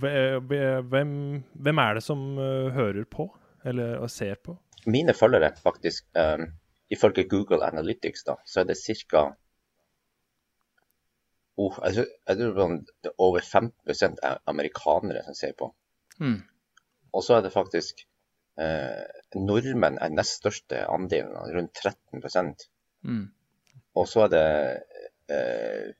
hvem, 0.00 1.12
hvem 1.52 1.82
er 1.84 1.98
det 1.98 2.02
som 2.04 2.24
uh, 2.38 2.70
hører 2.74 3.04
på, 3.10 3.28
eller 3.64 3.98
og 4.00 4.10
ser 4.10 4.40
på? 4.44 4.56
Mine 4.86 5.14
følgere, 5.14 5.52
faktisk, 5.62 6.06
Um, 6.16 6.46
ifølge 6.90 7.28
Google 7.28 7.64
Analytics, 7.66 8.24
da, 8.26 8.34
så 8.46 8.60
er 8.60 8.70
det 8.70 8.76
ca. 8.78 9.24
Oh, 11.60 11.76
jeg 11.84 11.94
tror, 11.94 12.06
jeg 12.28 12.36
tror 12.38 12.76
det 13.04 13.10
er 13.10 13.18
over 13.18 13.40
15 13.40 14.16
er 14.22 14.38
amerikanere 14.46 15.22
som 15.24 15.34
ser 15.34 15.52
på. 15.58 15.74
Mm. 16.18 16.40
Og 17.12 17.24
så 17.24 17.36
er 17.36 17.44
det 17.44 17.52
faktisk 17.52 18.02
eh, 18.60 19.04
Nordmenn 19.36 19.98
er 20.00 20.14
nest 20.14 20.40
største 20.40 20.86
andelen, 20.88 21.36
rundt 21.54 21.74
13 21.74 22.56
Mm. 23.02 23.30
Og 23.94 24.08
så 24.08 24.26
er 24.26 24.28
det 24.28 24.46
eh, 25.30 25.36
eh, 25.36 25.92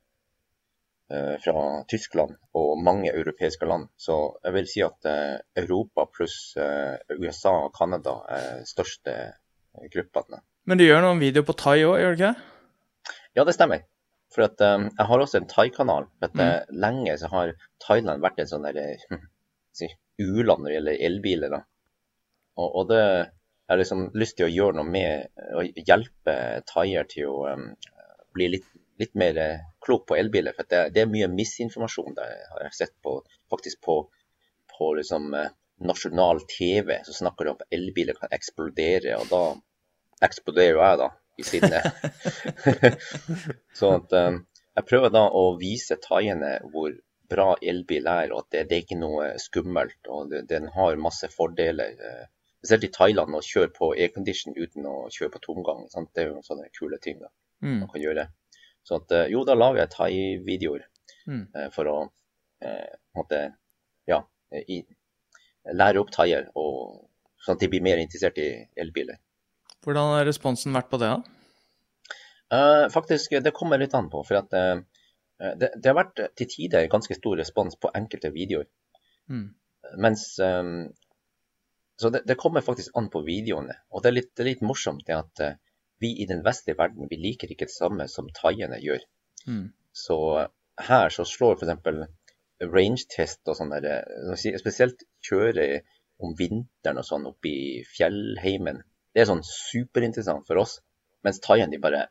fra 1.43 1.63
Tyskland 1.91 2.37
og 2.57 2.79
mange 2.83 3.11
europeiske 3.11 3.67
land. 3.67 3.89
Så 3.99 4.17
jeg 4.45 4.55
vil 4.55 4.69
si 4.69 4.83
at 4.85 5.07
eh, 5.09 5.39
Europa 5.63 6.05
pluss 6.13 6.55
eh, 6.59 6.99
USA 7.17 7.53
og 7.65 7.73
Canada 7.77 8.17
er 8.31 8.63
største 8.69 9.15
gruppene. 9.91 10.41
Men 10.69 10.79
du 10.79 10.85
gjør 10.85 11.03
noen 11.05 11.21
videoer 11.21 11.47
på 11.47 11.57
thai 11.57 11.79
òg, 11.83 11.97
gjør 11.99 12.15
du 12.15 12.21
ikke? 12.21 12.33
Ja, 13.37 13.45
det 13.47 13.55
stemmer. 13.55 13.83
For 14.31 14.45
at, 14.45 14.61
um, 14.63 14.87
jeg 14.95 15.07
har 15.09 15.23
også 15.23 15.41
en 15.41 15.49
thai-kanal. 15.51 16.07
Eh, 16.23 16.57
Lenge 16.71 17.17
så 17.19 17.29
har 17.31 17.53
Thailand 17.83 18.23
vært 18.23 18.39
en 18.39 18.51
sånn 18.51 18.67
eh, 18.71 19.03
si, 19.77 19.89
u-land 20.21 20.63
når 20.63 20.69
det 20.69 20.77
gjelder 20.77 21.05
elbiler. 21.09 21.57
Og, 22.59 22.67
og 22.67 22.89
det 22.91 23.03
jeg 23.71 23.77
har 23.77 23.79
liksom 23.79 24.01
lyst 24.19 24.35
til 24.35 24.49
å 24.49 24.51
gjøre 24.51 24.75
noe 24.81 24.91
med 24.91 25.29
å 25.55 25.61
hjelpe 25.63 26.33
thaier 26.67 27.05
til 27.07 27.29
å 27.31 27.53
um, 27.55 27.69
bli 28.35 28.49
litt, 28.51 28.65
litt 29.01 29.15
mer 29.17 29.37
eh, 29.41 29.63
klok 29.83 30.05
på 30.09 30.17
elbiler. 30.19 30.55
For 30.57 30.69
det, 30.69 30.81
det 30.95 31.03
er 31.03 31.11
mye 31.11 31.29
misinformasjon 31.31 32.15
der, 32.17 32.37
har 32.53 32.67
jeg 32.67 32.77
sett 32.77 32.95
på, 33.05 33.17
faktisk 33.51 33.81
på, 33.87 33.97
på 34.75 34.91
liksom, 34.99 35.31
eh, 35.37 35.51
nasjonal 35.87 36.43
TV. 36.51 36.99
Så 37.07 37.17
snakker 37.17 37.47
de 37.47 37.53
om 37.53 37.59
at 37.59 37.77
elbiler 37.77 38.17
kan 38.19 38.33
eksplodere, 38.37 39.17
og 39.17 39.31
da 39.31 39.43
eksploderer 40.27 40.77
jeg, 40.77 40.99
da, 41.01 41.09
i 41.41 41.45
sinne. 41.47 41.79
så 43.79 43.95
at 43.97 44.13
um, 44.13 44.43
jeg 44.77 44.87
prøver 44.89 45.13
da 45.13 45.23
å 45.33 45.45
vise 45.59 45.97
thaiene 46.03 46.59
hvor 46.73 46.93
bra 47.31 47.55
elbil 47.63 48.09
er, 48.11 48.33
og 48.35 48.43
at 48.43 48.53
det, 48.53 48.65
det 48.69 48.77
er 48.77 48.83
ikke 48.85 48.99
noe 48.99 49.31
skummelt. 49.41 49.99
og 50.11 50.29
det, 50.31 50.43
Den 50.51 50.67
har 50.75 50.99
masse 51.01 51.29
fordeler. 51.31 51.95
Spesielt 52.61 52.85
i 52.85 52.91
Thailand 52.93 53.33
å 53.33 53.41
kjøre 53.41 53.71
på 53.73 53.93
aircondition 53.95 54.57
uten 54.57 54.85
å 54.85 54.95
kjøre 55.09 55.33
på 55.37 55.43
tomgang. 55.47 55.87
Sant? 55.89 56.11
Det 56.13 56.25
er 56.25 56.33
jo 56.33 56.43
sånne 56.45 56.69
kule 56.77 56.99
ting 57.01 57.21
da, 57.23 57.31
Mm. 57.61 57.79
man 57.79 57.89
kan 57.93 58.01
gjøre. 58.01 58.27
Så 58.87 58.97
at, 59.01 59.11
eh, 59.15 59.29
jo, 59.33 59.43
da 59.47 59.57
lager 59.57 59.83
jeg 59.83 59.93
thai-videoer 59.97 60.87
Mm. 61.27 61.43
eh, 61.53 61.69
for 61.69 61.85
å 61.85 61.97
eh, 62.65 62.95
på 63.13 63.25
ja, 64.09 64.17
i, 64.57 64.79
lære 65.73 66.01
opp 66.01 66.11
thaier, 66.13 66.47
og 66.57 67.05
sånn 67.41 67.57
at 67.57 67.61
de 67.61 67.69
blir 67.69 67.83
mer 67.85 68.01
interessert 68.01 68.39
i 68.41 68.47
elbiler. 68.79 69.19
Hvordan 69.85 70.15
har 70.15 70.25
responsen 70.25 70.73
vært 70.73 70.89
på 70.89 70.99
det, 71.01 71.11
da? 71.11 71.21
Eh, 72.51 72.87
faktisk, 72.93 73.37
det 73.43 73.53
kommer 73.55 73.81
litt 73.81 73.95
an 73.97 74.09
på. 74.11 74.23
For 74.27 74.41
at 74.41 74.53
eh, 74.57 74.81
det, 75.57 75.71
det 75.77 75.89
har 75.89 75.97
vært 75.97 76.21
til 76.37 76.49
tider 76.49 76.89
ganske 76.91 77.17
stor 77.17 77.39
respons 77.39 77.77
på 77.81 77.91
enkelte 77.97 78.33
videoer. 78.33 78.67
Mm. 79.31 79.47
Mens 80.01 80.27
eh, 80.39 80.63
Så 82.01 82.09
det, 82.09 82.23
det 82.25 82.37
kommer 82.41 82.65
faktisk 82.65 82.97
an 82.97 83.09
på 83.13 83.23
videoene. 83.25 83.77
Og 83.91 84.03
det 84.03 84.09
er 84.11 84.17
litt, 84.19 84.31
det 84.35 84.43
er 84.45 84.51
litt 84.53 84.65
morsomt 84.65 85.05
det 85.07 85.17
at 85.17 85.45
eh, 85.45 85.57
vi 86.01 86.15
i 86.23 86.27
den 86.29 86.43
vestlige 86.45 86.79
verden 86.79 87.09
vi 87.11 87.19
liker 87.21 87.51
ikke 87.51 87.67
det 87.69 87.75
samme 87.75 88.07
som 88.11 88.29
thaiene 88.35 88.79
gjør. 88.81 89.03
Mm. 89.47 89.67
Så 89.93 90.17
her 90.81 91.13
så 91.13 91.25
slår 91.27 91.59
f.eks. 91.59 92.05
range-test 92.61 93.49
og 93.51 93.57
sånn 93.57 93.73
spesielt 94.61 95.03
kjøre 95.27 95.67
om 96.21 96.33
vinteren 96.37 97.01
og 97.01 97.05
sånn 97.07 97.27
oppe 97.29 97.49
i 97.49 97.83
fjellheimen, 97.89 98.81
det 99.13 99.23
er 99.23 99.29
sånn 99.29 99.43
superinteressant 99.45 100.45
for 100.47 100.61
oss. 100.61 100.79
Mens 101.25 101.41
thaiene 101.43 101.73
de 101.73 101.81
bare 101.81 102.07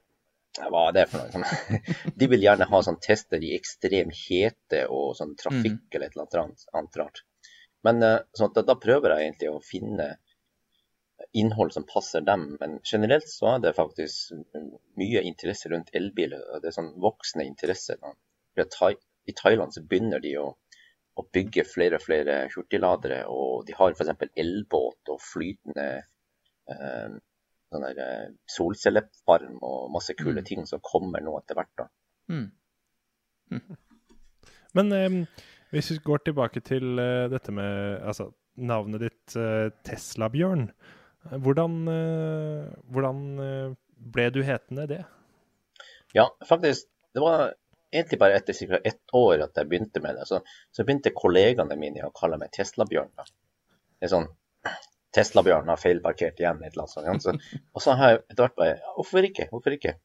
hva 0.58 0.88
er 0.88 0.96
det 0.96 1.04
for 1.12 1.22
noe? 1.38 1.78
De 2.18 2.26
vil 2.30 2.42
gjerne 2.42 2.66
ha 2.66 2.78
sånn 2.82 2.98
tester 3.02 3.42
i 3.46 3.52
ekstrem 3.54 4.10
hete 4.10 4.82
og 4.90 5.14
sånn 5.18 5.36
trafikk 5.38 5.78
Mm. 5.78 5.92
eller 5.94 6.06
et 6.06 6.16
eller 6.16 6.40
annet, 6.42 6.64
annet 6.74 6.98
rart. 6.98 7.22
Men 7.86 8.02
eh, 8.02 8.18
sånn 8.36 8.50
da, 8.56 8.64
da 8.66 8.74
prøver 8.74 9.14
jeg 9.14 9.28
egentlig 9.28 9.52
å 9.52 9.62
finne 9.62 10.08
innhold 11.32 11.72
som 11.72 11.86
passer 11.86 12.24
dem. 12.26 12.56
Men 12.60 12.78
generelt 12.84 13.28
så 13.28 13.54
er 13.54 13.62
det 13.64 13.76
faktisk 13.76 14.32
mye 14.98 15.22
interesse 15.26 15.70
rundt 15.72 15.92
elbiler. 15.94 16.42
og 16.54 16.62
Det 16.62 16.70
er 16.70 16.78
sånn 16.78 16.92
voksende 17.02 17.46
interesse. 17.46 17.96
I 19.30 19.34
Thailand 19.36 19.74
så 19.74 19.82
begynner 19.86 20.22
de 20.22 20.34
å, 20.40 20.46
å 21.14 21.26
bygge 21.32 21.66
flere 21.68 22.00
og 22.00 22.06
flere 22.06 22.42
hurtigladere. 22.54 23.24
Og 23.30 23.66
de 23.68 23.76
har 23.78 23.94
f.eks. 23.94 24.30
elbåt 24.34 25.12
og 25.12 25.20
flytende 25.22 25.88
eh, 26.70 27.18
sånn 27.70 27.86
eh, 27.90 28.26
solcellefarm 28.50 29.60
og 29.62 29.92
masse 29.94 30.16
kule 30.18 30.40
Mm. 30.40 30.48
ting 30.48 30.66
som 30.66 30.82
kommer 30.82 31.22
nå 31.22 31.36
etter 31.38 31.58
hvert. 31.58 31.72
da. 31.78 31.88
Mm. 32.30 32.50
Men 34.74 34.92
eh, 34.92 35.26
hvis 35.70 35.90
vi 35.92 35.98
går 36.04 36.24
tilbake 36.26 36.60
til 36.66 36.98
eh, 36.98 37.28
dette 37.30 37.52
med 37.54 38.02
altså, 38.02 38.32
navnet 38.56 39.00
ditt, 39.04 39.36
eh, 39.36 39.70
Tesla-bjørn. 39.86 40.70
Hvordan, 41.28 41.88
eh, 41.92 42.68
hvordan 42.92 43.24
eh, 43.44 43.72
ble 44.14 44.28
du 44.32 44.40
hetende 44.46 44.86
det? 44.88 45.02
Ja, 46.16 46.30
faktisk. 46.48 46.88
Det 47.14 47.20
var 47.22 47.52
egentlig 47.92 48.18
bare 48.18 48.38
etter 48.38 48.54
ca. 48.54 48.80
ett 48.84 49.14
år 49.14 49.44
at 49.44 49.56
jeg 49.56 49.68
begynte 49.68 50.00
med 50.00 50.16
det. 50.16 50.26
Så, 50.26 50.40
så 50.72 50.86
begynte 50.86 51.12
kollegaene 51.14 51.76
mine 51.78 52.06
å 52.06 52.14
kalle 52.16 52.38
meg 52.40 52.52
Tesla-bjørn. 52.56 53.12
Det 53.18 54.08
er 54.08 54.14
sånn 54.14 54.30
Tesla-bjørn 55.14 55.70
har 55.70 55.80
feilparkert 55.80 56.40
igjen. 56.40 56.62
et 56.62 56.72
eller 56.72 56.86
annet 56.86 57.22
sånt. 57.26 57.44
Så, 57.44 57.60
og 57.74 57.84
så 57.84 57.96
har 57.98 58.14
jeg 58.14 58.22
etter 58.30 58.44
hvert 58.46 58.58
bare 58.58 58.94
Hvorfor 58.96 59.26
ikke? 59.26 59.48
Hvorfor 59.50 59.76
ikke? 59.76 59.96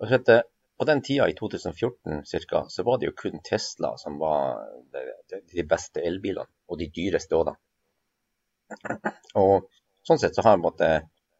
Og 0.00 0.08
så 0.08 0.20
at, 0.20 0.30
eh, 0.30 0.42
på 0.78 0.86
den 0.88 1.02
tida, 1.06 1.28
i 1.30 1.34
2014 1.38 2.22
ca., 2.50 2.64
så 2.68 2.82
var 2.86 2.98
det 2.98 3.10
jo 3.10 3.16
kun 3.18 3.42
Tesla 3.46 3.92
som 3.98 4.18
var 4.18 4.64
de, 4.94 5.04
de 5.52 5.64
beste 5.70 6.02
elbilene. 6.02 6.50
Og 6.70 6.80
de 6.80 6.88
dyreste 6.90 7.36
òg, 7.38 7.52
da. 7.52 9.14
Og 9.42 9.68
sånn 10.08 10.20
sett 10.20 10.36
så 10.36 10.44
har 10.44 10.54
jeg 10.54 10.62
på 10.62 10.62
en 10.62 10.70
måte 10.70 10.92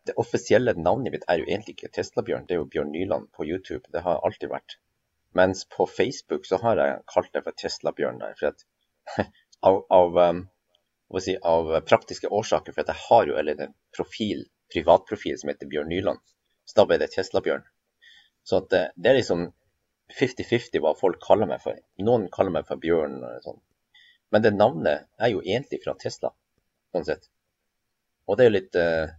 Det 0.04 0.14
offisielle 0.20 0.74
navnet 0.76 1.14
mitt 1.14 1.22
er 1.32 1.38
jo 1.40 1.46
egentlig 1.46 1.78
ikke 1.78 1.88
Tesla-bjørn, 1.96 2.42
det 2.44 2.52
er 2.52 2.58
jo 2.58 2.66
Bjørn 2.68 2.90
Nyland 2.92 3.30
på 3.32 3.46
YouTube. 3.48 3.88
Det 3.88 4.02
har 4.04 4.18
alltid 4.20 4.50
vært. 4.50 4.74
Mens 5.32 5.62
på 5.64 5.86
Facebook 5.88 6.44
så 6.44 6.58
har 6.60 6.76
jeg 6.76 6.98
kalt 7.08 7.30
det 7.32 7.40
for 7.46 7.56
Tesla-bjørn. 7.62 8.20
For 8.36 8.50
at, 8.50 8.66
av, 9.70 9.78
av, 9.88 10.18
um, 10.28 10.42
si, 11.24 11.38
av 11.40 11.72
praktiske 11.88 12.28
årsaker, 12.28 12.76
for 12.76 12.84
at 12.84 12.92
jeg 12.92 13.02
har 13.06 13.30
jo 13.30 13.38
eller 13.40 13.64
en 13.64 13.72
profil, 13.96 14.44
privatprofil 14.74 15.40
som 15.40 15.54
heter 15.54 15.72
Bjørn 15.72 15.88
Nyland. 15.88 16.20
Så 16.68 16.82
da 16.82 16.86
ble 16.90 17.00
det 17.00 17.08
Tesla-bjørn. 17.16 17.64
Så 18.44 18.60
at 18.60 18.68
det, 18.76 18.84
det 19.00 19.14
er 19.14 19.20
liksom 19.22 19.46
50-50 20.20 20.84
hva 20.84 20.92
folk 21.00 21.22
kaller 21.24 21.48
meg 21.48 21.64
for. 21.64 21.80
Noen 22.04 22.28
kaller 22.32 22.52
meg 22.58 22.68
for 22.68 22.80
Bjørn 22.80 23.22
sånn. 23.44 23.62
Men 24.34 24.44
det 24.44 24.52
navnet 24.54 25.08
er 25.16 25.32
jo 25.32 25.40
egentlig 25.40 25.80
fra 25.84 25.96
Tesla, 25.96 26.30
sånn 26.92 27.06
sett. 27.08 27.28
Og 28.26 28.36
det 28.36 28.44
er 28.44 28.50
jo 28.50 28.56
litt 28.56 28.78
eh, 28.80 29.14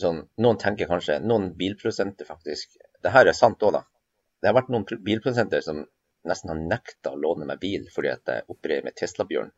sånn 0.00 0.22
Noen 0.42 0.58
tenker 0.60 0.88
kanskje 0.90 1.20
Noen 1.24 1.52
bilprodusenter 1.58 2.28
faktisk 2.28 2.74
Det 3.02 3.12
her 3.14 3.28
er 3.30 3.36
sant 3.36 3.62
òg, 3.62 3.76
da. 3.78 3.82
Det 4.42 4.50
har 4.50 4.56
vært 4.58 4.72
noen 4.72 4.84
pr- 4.88 5.00
bilprodusenter 5.02 5.62
som 5.64 5.84
nesten 6.26 6.50
har 6.50 6.58
nekta 6.60 7.12
å 7.14 7.20
låne 7.22 7.46
meg 7.48 7.60
bil 7.62 7.86
fordi 7.94 8.10
at 8.10 8.32
jeg 8.32 8.46
opererer 8.50 8.84
med 8.88 8.96
Tesla-bjørn. 8.98 9.52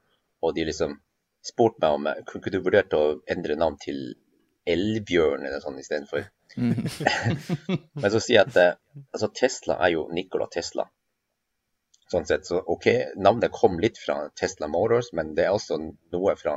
Og 0.44 0.54
de 0.54 0.66
liksom 0.68 0.98
spurte 1.44 1.80
meg 1.80 1.96
om 1.96 2.08
jeg 2.10 2.26
kunne 2.28 2.42
ikke 2.42 2.52
du 2.52 2.64
vurdert 2.66 2.96
å 2.98 3.02
endre 3.34 3.56
navn 3.58 3.78
til 3.80 4.02
Elbjørn 4.68 5.46
eller 5.48 5.64
sånn 5.64 5.80
istedenfor. 5.80 6.28
Mm. 6.60 6.84
Men 8.02 8.12
så 8.12 8.20
sier 8.20 8.36
jeg 8.36 8.44
at 8.50 8.60
eh, 8.62 8.76
altså 9.16 9.30
Tesla 9.40 9.78
er 9.86 9.94
jo 9.96 10.06
Nikola 10.12 10.48
Tesla. 10.52 10.84
Sånn 12.12 12.28
sett, 12.28 12.46
så 12.48 12.60
OK, 12.72 12.86
navnet 13.20 13.52
kom 13.52 13.80
litt 13.80 13.98
fra 14.00 14.22
Tesla 14.36 14.68
Motors, 14.72 15.10
men 15.12 15.34
det 15.36 15.44
er 15.44 15.52
også 15.52 15.76
noe 15.82 16.32
fra 16.40 16.54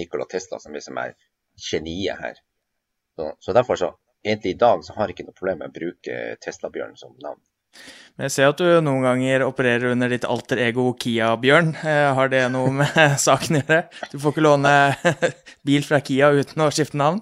Nikola 0.00 0.24
Tesla 0.30 0.56
som 0.62 0.72
liksom 0.72 0.96
er 1.02 1.12
geniet 1.60 2.20
her. 2.20 2.38
Så, 3.16 3.30
så 3.40 3.54
derfor 3.56 3.78
så, 3.80 3.90
egentlig 4.24 4.54
i 4.54 4.60
dag 4.60 4.82
så 4.84 4.94
har 4.96 5.08
jeg 5.08 5.16
ikke 5.16 5.28
noe 5.28 5.36
problem 5.38 5.60
med 5.62 5.70
å 5.72 5.76
bruke 5.76 6.16
Tesla-bjørn 6.44 6.96
som 7.00 7.14
navn. 7.22 7.40
Men 8.16 8.24
Jeg 8.28 8.32
ser 8.32 8.48
at 8.48 8.60
du 8.60 8.68
noen 8.80 9.04
ganger 9.04 9.42
opererer 9.44 9.92
under 9.92 10.08
ditt 10.08 10.24
alter 10.24 10.60
ego 10.64 10.86
Kia-bjørn. 10.96 11.74
Eh, 11.84 12.08
Har 12.16 12.30
det 12.32 12.44
noe 12.54 12.70
med 12.72 12.94
saken 13.26 13.58
å 13.58 13.62
gjøre? 13.62 13.82
Du 14.12 14.18
får 14.22 14.32
ikke 14.36 14.44
låne 14.46 14.74
bil 15.68 15.84
fra 15.84 16.00
Kia 16.04 16.30
uten 16.32 16.64
å 16.64 16.70
skifte 16.72 16.96
navn? 17.00 17.20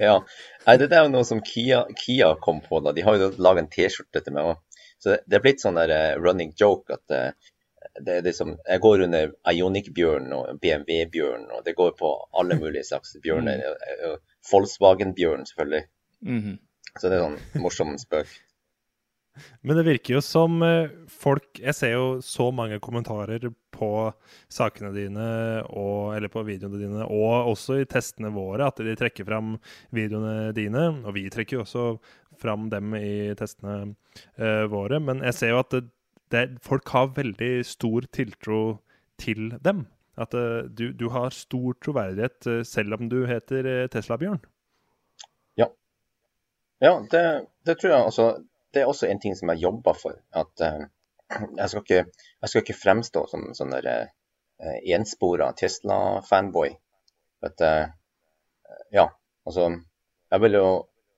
Ja, 0.00 0.18
Nei, 0.66 0.74
det 0.76 0.90
er 0.92 1.06
jo 1.06 1.12
noe 1.14 1.24
som 1.24 1.40
Kia, 1.44 1.86
Kia 1.96 2.34
kom 2.44 2.60
på. 2.60 2.82
da. 2.84 2.92
De 2.92 3.02
har 3.02 3.16
jo 3.16 3.30
laget 3.40 3.64
en 3.64 3.70
T-skjorte 3.72 4.20
til 4.22 4.34
meg 4.36 4.50
òg. 4.52 4.58
Så 5.00 5.16
det 5.24 5.38
er 5.38 5.42
blitt 5.42 5.62
sånn 5.64 5.78
der 5.80 5.90
eh, 5.94 6.18
running 6.20 6.52
joke 6.60 6.92
at 6.92 7.14
eh, 7.16 7.32
det 8.06 8.16
er 8.16 8.26
liksom, 8.26 8.54
jeg 8.66 8.82
går 8.84 9.06
under 9.06 9.32
Ionic-bjørn 9.52 10.28
og 10.36 10.60
BMW-bjørn, 10.62 11.48
og 11.56 11.64
det 11.66 11.76
går 11.78 11.94
på 11.98 12.12
alle 12.40 12.58
mulige 12.60 12.86
slags 12.88 13.16
bjørner. 13.22 13.62
og 14.10 14.18
Volkswagen-bjørn, 14.50 15.46
selvfølgelig. 15.46 15.84
Mhm. 16.20 16.58
Så 16.98 17.08
det 17.08 17.18
er 17.18 17.26
sånn 17.26 17.62
morsom 17.62 17.98
spøk. 18.00 18.30
Men 19.62 19.78
det 19.78 19.86
virker 19.86 20.16
jo 20.16 20.22
som 20.24 20.62
eh, 20.66 20.90
folk 21.10 21.60
Jeg 21.62 21.76
ser 21.76 21.92
jo 21.94 22.06
så 22.24 22.48
mange 22.54 22.80
kommentarer 22.82 23.44
på 23.70 23.90
sakene 24.52 24.90
dine, 24.92 25.26
og, 25.70 26.10
eller 26.16 26.28
på 26.28 26.42
videoene 26.44 26.80
dine, 26.82 27.04
og 27.06 27.52
også 27.54 27.78
i 27.80 27.86
testene 27.88 28.28
våre, 28.34 28.66
at 28.66 28.82
de 28.84 28.92
trekker 28.98 29.24
fram 29.24 29.54
videoene 29.96 30.50
dine. 30.52 30.82
Og 31.00 31.14
vi 31.16 31.22
trekker 31.32 31.56
jo 31.56 31.62
også 31.64 31.84
fram 32.42 32.68
dem 32.72 32.92
i 32.98 33.32
testene 33.38 33.94
uh, 34.36 34.66
våre. 34.68 35.00
Men 35.00 35.24
jeg 35.24 35.38
ser 35.38 35.54
jo 35.54 35.62
at 35.62 35.72
det, 35.72 35.86
det, 36.30 36.58
folk 36.62 36.88
har 36.94 37.14
veldig 37.16 37.64
stor 37.66 38.06
tiltro 38.12 38.60
til 39.20 39.50
dem. 39.64 39.86
At 40.20 40.34
uh, 40.34 40.66
du, 40.66 40.90
du 40.92 41.08
har 41.14 41.32
stor 41.34 41.76
troverdighet 41.84 42.46
uh, 42.46 42.62
selv 42.66 42.98
om 42.98 43.08
du 43.08 43.22
heter 43.28 43.66
uh, 43.66 43.88
Tesla-Bjørn. 43.92 44.40
Ja, 46.80 46.94
det, 47.12 47.22
det 47.66 47.78
tror 47.80 47.90
jeg 47.92 48.04
altså 48.04 48.26
Det 48.74 48.82
er 48.82 48.88
også 48.88 49.08
en 49.10 49.20
ting 49.20 49.34
som 49.36 49.50
jeg 49.50 49.62
jobber 49.64 49.96
for. 49.98 50.14
At 50.32 50.62
jeg, 50.62 51.68
skal 51.68 51.82
ikke, 51.82 52.04
jeg 52.42 52.48
skal 52.48 52.62
ikke 52.62 52.78
fremstå 52.82 53.24
som 53.30 53.48
sånn 53.58 53.74
der 53.74 53.88
enspora 54.94 55.50
Tesla-fanboy. 55.58 56.76
For 57.40 57.50
at 57.50 57.64
Ja, 58.94 59.08
altså 59.46 59.66
Jeg 60.30 60.40
vil 60.44 60.54
jo 60.54 60.66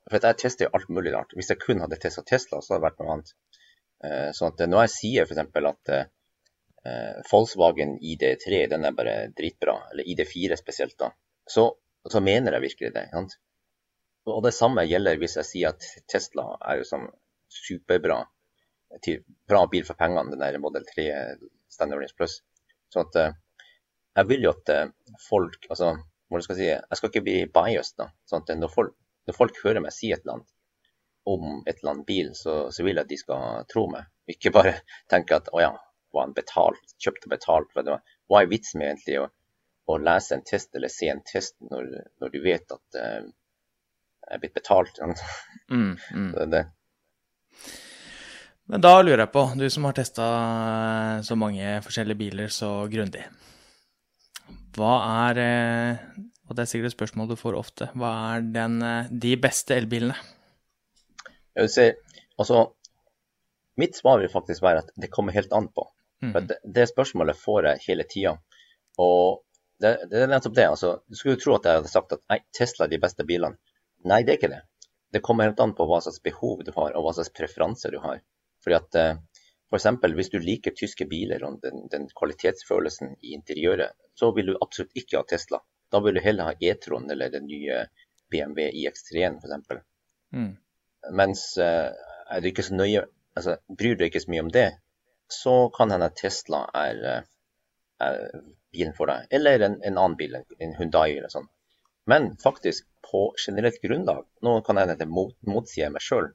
For 0.08 0.24
jeg 0.24 0.38
tester 0.40 0.64
jo 0.64 0.72
alt 0.74 0.88
mulig 0.88 1.12
rart. 1.14 1.36
Hvis 1.36 1.52
jeg 1.52 1.60
kun 1.60 1.84
hadde 1.84 2.00
testa 2.00 2.24
Tesla, 2.26 2.62
så 2.62 2.72
hadde 2.72 2.80
det 2.80 2.88
vært 2.88 3.02
noe 3.02 3.12
annet. 3.12 3.34
Eh, 4.02 4.30
sånn 4.34 4.52
at 4.52 4.64
når 4.66 4.86
jeg 4.86 4.94
sier 4.96 5.28
f.eks. 5.28 5.40
at 5.70 5.92
eh, 5.94 6.10
eh, 6.88 7.22
Volkswagen 7.30 7.96
ID3 8.00 8.66
den 8.72 8.88
er 8.88 8.96
bare 8.98 9.16
dritbra, 9.36 9.78
eller 9.92 10.08
ID4 10.14 10.58
spesielt, 10.58 10.96
da, 10.98 11.12
så, 11.48 11.68
så 12.10 12.22
mener 12.24 12.56
jeg 12.56 12.66
virkelig 12.66 12.92
det. 12.96 13.08
sant? 13.14 13.38
Og 14.30 14.42
det 14.46 14.54
samme 14.54 14.84
gjelder 14.86 15.18
hvis 15.18 15.38
jeg 15.40 15.48
sier 15.48 15.74
at 15.74 15.86
Tesla 16.10 16.52
er 16.60 16.78
jo 16.80 16.86
sånn 16.86 17.08
superbra 17.52 18.20
til, 19.02 19.22
bra 19.48 19.64
bil 19.70 19.84
for 19.86 19.98
pengene, 19.98 20.30
den 20.30 20.42
der 20.42 20.58
Model 20.62 20.84
3 20.86 21.08
Standard 21.72 22.14
Plus. 22.16 22.40
Sånn 22.92 23.08
at 23.08 23.20
eh, 23.20 23.36
jeg 24.18 24.28
vil 24.30 24.46
jo 24.46 24.52
at 24.52 24.72
eh, 24.72 24.88
folk 25.28 25.68
altså, 25.70 25.94
hva 26.28 26.42
skal 26.44 26.58
jeg 26.58 26.62
si, 26.62 26.70
jeg 26.72 26.98
skal 26.98 27.12
ikke 27.12 27.24
bli 27.26 27.36
biased. 27.54 27.98
da, 28.00 28.10
sånn 28.28 28.44
at 28.44 28.54
når 28.58 28.72
folk, 28.72 28.96
når 29.28 29.38
folk 29.38 29.62
hører 29.64 29.84
meg 29.84 29.94
si 29.96 30.12
et 30.12 30.22
eller 30.24 30.40
annet 30.40 30.50
om 31.28 31.62
et 31.66 31.78
eller 31.78 31.92
annet 31.92 32.06
bil, 32.06 32.32
så, 32.34 32.66
så 32.74 32.84
vil 32.84 32.96
jeg 32.96 33.06
at 33.06 33.12
de 33.12 33.18
skal 33.20 33.66
tro 33.70 33.86
meg. 33.90 34.08
Ikke 34.30 34.52
bare 34.54 34.74
tenke 35.10 35.38
at 35.38 35.50
å 35.54 35.62
ja, 35.62 35.70
var 36.12 36.26
han 36.26 36.34
betalt, 36.36 36.96
kjøpt 37.02 37.28
og 37.28 37.34
betalt. 37.34 37.70
For 37.72 37.86
det 37.86 37.94
var, 37.94 38.02
hva 38.30 38.42
er 38.42 38.50
vitsen 38.50 38.82
med 38.82 38.92
egentlig 38.92 39.20
å, 39.22 39.28
å 39.92 39.98
lese 40.02 40.36
en 40.36 40.44
test 40.46 40.74
eller 40.78 40.92
se 40.92 41.10
en 41.12 41.22
test 41.26 41.56
når, 41.70 41.88
når 42.22 42.34
du 42.34 42.42
vet 42.44 42.74
at 42.74 42.98
uh, 42.98 43.22
jeg 43.22 44.36
er 44.36 44.44
blitt 44.44 44.58
betalt? 44.58 45.02
Mm, 45.72 45.94
mm. 46.12 46.32
Det, 46.34 46.44
det, 46.52 46.60
Men 48.68 48.82
da 48.84 48.90
lurer 49.00 49.22
jeg 49.22 49.32
på, 49.32 49.44
du 49.56 49.64
som 49.72 49.86
har 49.88 49.94
testa 49.96 50.26
så 51.24 51.36
mange 51.38 51.78
forskjellige 51.86 52.20
biler 52.20 52.52
så 52.52 52.74
grundig. 52.92 53.22
Hva 54.76 54.92
er 55.28 55.40
eh, 55.40 56.02
Og 56.48 56.56
det 56.56 56.64
er 56.64 56.68
sikkert 56.68 56.90
et 56.90 56.96
spørsmål 56.96 57.30
du 57.30 57.38
får 57.40 57.56
ofte. 57.56 57.88
Hva 57.96 58.10
er 58.34 58.44
den, 58.52 58.78
eh, 58.84 59.08
de 59.24 59.32
beste 59.40 59.76
elbilene? 59.78 60.18
Jeg 61.54 61.66
vil 61.66 61.72
si, 61.72 61.86
altså, 62.40 62.62
mitt 63.80 63.96
svar 63.96 64.20
vil 64.22 64.32
faktisk 64.32 64.64
være 64.64 64.84
at 64.84 64.92
det 64.96 65.10
kommer 65.12 65.36
helt 65.36 65.52
an 65.52 65.68
på. 65.72 65.86
Mm. 66.22 66.32
For 66.32 66.48
det, 66.48 66.58
det 66.76 66.88
spørsmålet 66.90 67.38
får 67.38 67.68
jeg 67.68 67.84
hele 67.86 68.06
tida. 68.08 68.36
Og 69.02 69.42
det, 69.82 69.96
det 70.10 70.22
er 70.22 70.30
nettopp 70.30 70.56
det. 70.56 70.68
altså, 70.68 70.92
Du 71.08 71.18
skulle 71.18 71.40
tro 71.40 71.56
at 71.56 71.66
jeg 71.68 71.80
hadde 71.80 71.92
sagt 71.92 72.14
at 72.16 72.22
nei, 72.30 72.40
Tesla 72.56 72.86
er 72.86 72.94
de 72.94 73.00
beste 73.02 73.26
bilene. 73.28 73.58
Nei, 74.08 74.22
det 74.22 74.34
er 74.34 74.40
ikke 74.40 74.54
det. 74.54 74.62
det 75.12 75.20
kommer 75.22 75.44
helt 75.44 75.60
an 75.60 75.74
på 75.76 75.84
hva 75.86 76.00
slags 76.02 76.22
behov 76.24 76.62
du 76.64 76.72
har, 76.74 76.94
og 76.96 77.04
hva 77.04 77.12
slags 77.16 77.34
preferanser 77.36 77.92
du 77.92 78.00
har. 78.02 78.22
Fordi 78.64 78.78
at 78.78 78.96
for 79.72 79.80
F.eks. 79.80 80.14
hvis 80.14 80.30
du 80.30 80.38
liker 80.38 80.74
tyske 80.76 81.06
biler 81.08 81.44
og 81.46 81.60
den, 81.62 81.86
den, 81.92 82.08
kvalitetsfølelsen 82.18 83.14
i 83.24 83.32
interiøret, 83.38 83.96
så 84.20 84.28
vil 84.36 84.52
du 84.52 84.58
absolutt 84.60 84.92
ikke 85.00 85.16
ha 85.16 85.24
Tesla. 85.28 85.62
Da 85.92 86.00
vil 86.04 86.18
du 86.18 86.20
heller 86.20 86.50
ha 86.50 86.52
E-tron 86.60 87.08
eller 87.10 87.32
den 87.32 87.46
nye 87.48 87.86
BMW 88.32 88.68
iX3 88.82 89.24
f.eks. 89.30 89.80
Mm. 90.36 90.50
Mens 91.10 91.58
eh, 91.58 91.90
er 92.30 92.40
du 92.40 92.48
ikke 92.50 92.64
så 92.66 92.76
nøye, 92.78 93.04
altså, 93.36 93.56
bryr 93.78 93.98
du 93.98 94.04
ikke 94.06 94.22
så 94.22 94.32
mye 94.32 94.44
om 94.46 94.52
det, 94.54 94.68
så 95.32 95.56
kan 95.74 95.90
hende 95.94 96.10
Tesla 96.16 96.62
er, 96.76 97.02
eh, 97.12 97.24
er, 98.06 98.44
bilen 98.72 98.94
for 98.96 99.10
deg. 99.10 99.26
Eller 99.30 99.66
en, 99.66 99.80
en 99.82 99.98
annen 99.98 100.18
bil, 100.20 100.36
en 100.36 100.76
Hundai 100.78 101.16
eller 101.16 101.32
sånn. 101.32 101.48
Men 102.10 102.32
faktisk, 102.42 102.86
på 103.10 103.28
generelt 103.46 103.82
grunnlag, 103.82 104.24
nå 104.42 104.54
kan 104.66 104.78
jeg 104.78 104.92
hende 104.92 105.10
mot, 105.10 105.34
motsier 105.46 105.92
meg 105.92 106.04
sjøl, 106.04 106.32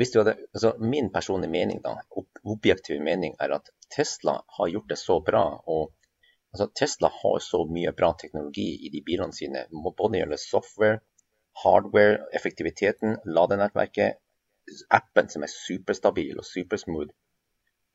altså 0.00 0.74
Min 0.80 1.10
personlige 1.12 1.52
mening, 1.52 1.80
da, 1.84 1.98
objektive 2.44 3.02
mening, 3.04 3.34
er 3.40 3.52
at 3.58 3.68
Tesla 3.92 4.38
har 4.56 4.68
gjort 4.68 4.88
det 4.88 4.96
så 4.96 5.20
bra. 5.20 5.44
og 5.66 5.92
altså 6.52 6.70
Tesla 6.74 7.10
har 7.12 7.38
så 7.38 7.64
mye 7.68 7.92
bra 7.92 8.14
teknologi 8.20 8.86
i 8.86 8.90
de 8.90 9.02
bilene 9.06 9.32
sine. 9.32 9.66
Både 9.70 10.18
gjelder 10.18 10.40
software, 10.40 11.00
hardware, 11.62 12.18
effektiviteten, 12.36 13.18
ladenettverket, 13.24 14.20
appen 14.94 15.28
som 15.32 15.42
er 15.44 15.52
superstabil 15.52 16.38
og 16.38 16.46
supersmooth, 16.46 17.12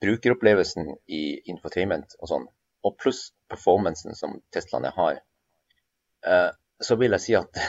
brukeropplevelsen 0.03 0.91
i 1.07 1.23
infotainment 1.51 2.17
og 2.19 2.31
sånn, 2.31 2.47
og 2.85 2.97
pluss 3.01 3.29
performancen 3.49 4.17
som 4.17 4.37
Teslaene 4.53 4.91
har, 4.95 5.21
eh, 6.27 6.51
så 6.81 6.97
vil 6.99 7.15
jeg 7.15 7.25
si 7.25 7.37
at 7.39 7.61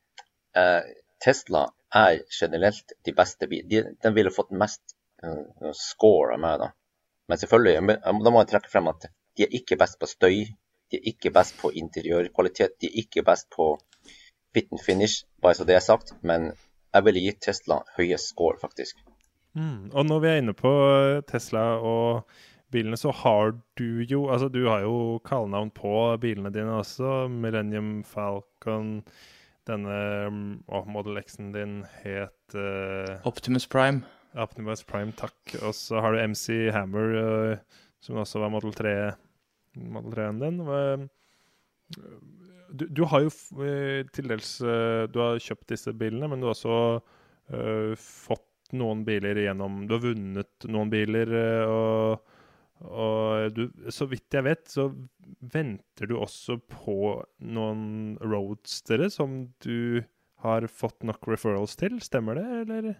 eh, 0.60 0.92
Tesla 1.24 1.66
er 1.94 2.24
generelt 2.40 2.92
de 3.06 3.14
beste 3.16 3.46
bilene. 3.48 3.94
Den 4.02 4.14
ville 4.16 4.32
fått 4.34 4.50
mest 4.50 4.96
uh, 5.22 5.70
score 5.78 6.34
av 6.34 6.42
meg, 6.42 6.58
da. 6.60 6.72
Men 7.30 7.40
selvfølgelig, 7.40 7.98
da 8.02 8.32
må 8.34 8.42
jeg 8.42 8.50
trekke 8.50 8.72
frem 8.72 8.90
at 8.90 9.06
de 9.38 9.46
er 9.46 9.54
ikke 9.56 9.78
best 9.80 9.96
på 10.00 10.08
støy. 10.10 10.42
De 10.90 10.98
er 10.98 11.06
ikke 11.14 11.32
best 11.32 11.56
på 11.60 11.70
interiørkvalitet. 11.80 12.76
De 12.82 12.90
er 12.90 12.98
ikke 13.04 13.24
best 13.26 13.48
på 13.54 13.70
and 14.72 14.80
finish, 14.80 15.24
bare 15.42 15.58
så 15.58 15.66
det 15.66 15.76
er 15.76 15.84
sagt. 15.84 16.14
Men 16.22 16.52
jeg 16.94 17.06
ville 17.06 17.22
gitt 17.26 17.42
Tesla 17.42 17.82
høyest 17.96 18.32
score, 18.32 18.58
faktisk. 18.60 19.00
Mm. 19.54 19.90
Og 19.92 20.06
når 20.06 20.20
vi 20.22 20.28
er 20.30 20.42
inne 20.42 20.54
på 20.56 20.72
eh, 20.94 21.20
Tesla 21.30 21.64
og 21.78 22.24
bilene, 22.74 22.98
så 22.98 23.12
har 23.14 23.54
du 23.78 24.02
jo 24.02 24.26
Altså, 24.30 24.48
du 24.48 24.66
har 24.66 24.82
jo 24.82 25.20
kallenavn 25.26 25.70
på 25.74 25.94
bilene 26.22 26.50
dine 26.54 26.80
også. 26.80 27.28
Millennium 27.30 28.02
Falcon 28.04 29.00
denne 29.68 29.98
å, 30.68 30.84
Model 30.86 31.18
X-en 31.22 31.52
din 31.54 31.78
het 32.02 32.56
uh, 32.58 33.16
Optimus 33.24 33.66
Prime. 33.70 34.04
Optimus 34.36 34.84
Prime, 34.84 35.14
takk. 35.16 35.38
Og 35.62 35.72
så 35.78 36.02
har 36.04 36.12
du 36.12 36.20
MC 36.20 36.68
Hammer, 36.74 37.14
uh, 37.16 37.84
som 38.04 38.20
også 38.20 38.42
var 38.42 38.52
Model 38.52 38.74
3. 38.76 38.94
Model 39.94 40.18
3-en 40.18 40.42
din. 40.42 40.60
Uh, 40.68 41.06
du, 42.74 42.86
du, 42.90 43.04
har 43.10 43.24
jo 43.24 43.30
til 44.14 44.30
dels 44.30 44.50
Du 45.14 45.18
har 45.22 45.40
kjøpt 45.42 45.70
disse 45.74 45.94
bilene, 45.96 46.28
men 46.30 46.42
du 46.42 46.48
har 46.48 46.56
også 46.56 47.96
fått 48.00 48.74
noen 48.74 49.02
biler 49.06 49.38
gjennom 49.44 49.84
Du 49.86 49.94
har 49.96 50.04
vunnet 50.04 50.68
noen 50.68 50.92
biler. 50.92 51.34
og 51.68 52.30
og 52.84 53.54
du, 53.54 53.62
så 53.92 54.06
vidt 54.10 54.34
jeg 54.34 54.44
vet, 54.44 54.64
så 54.68 54.88
venter 55.54 56.10
du 56.10 56.16
også 56.18 56.58
på 56.68 57.14
noen 57.54 58.16
roadstere 58.20 59.08
som 59.12 59.38
du 59.64 60.02
har 60.44 60.66
fått 60.68 61.06
nok 61.06 61.24
referrals 61.30 61.78
til. 61.80 61.96
Stemmer 62.04 62.40
det, 62.40 62.46
eller? 62.64 62.90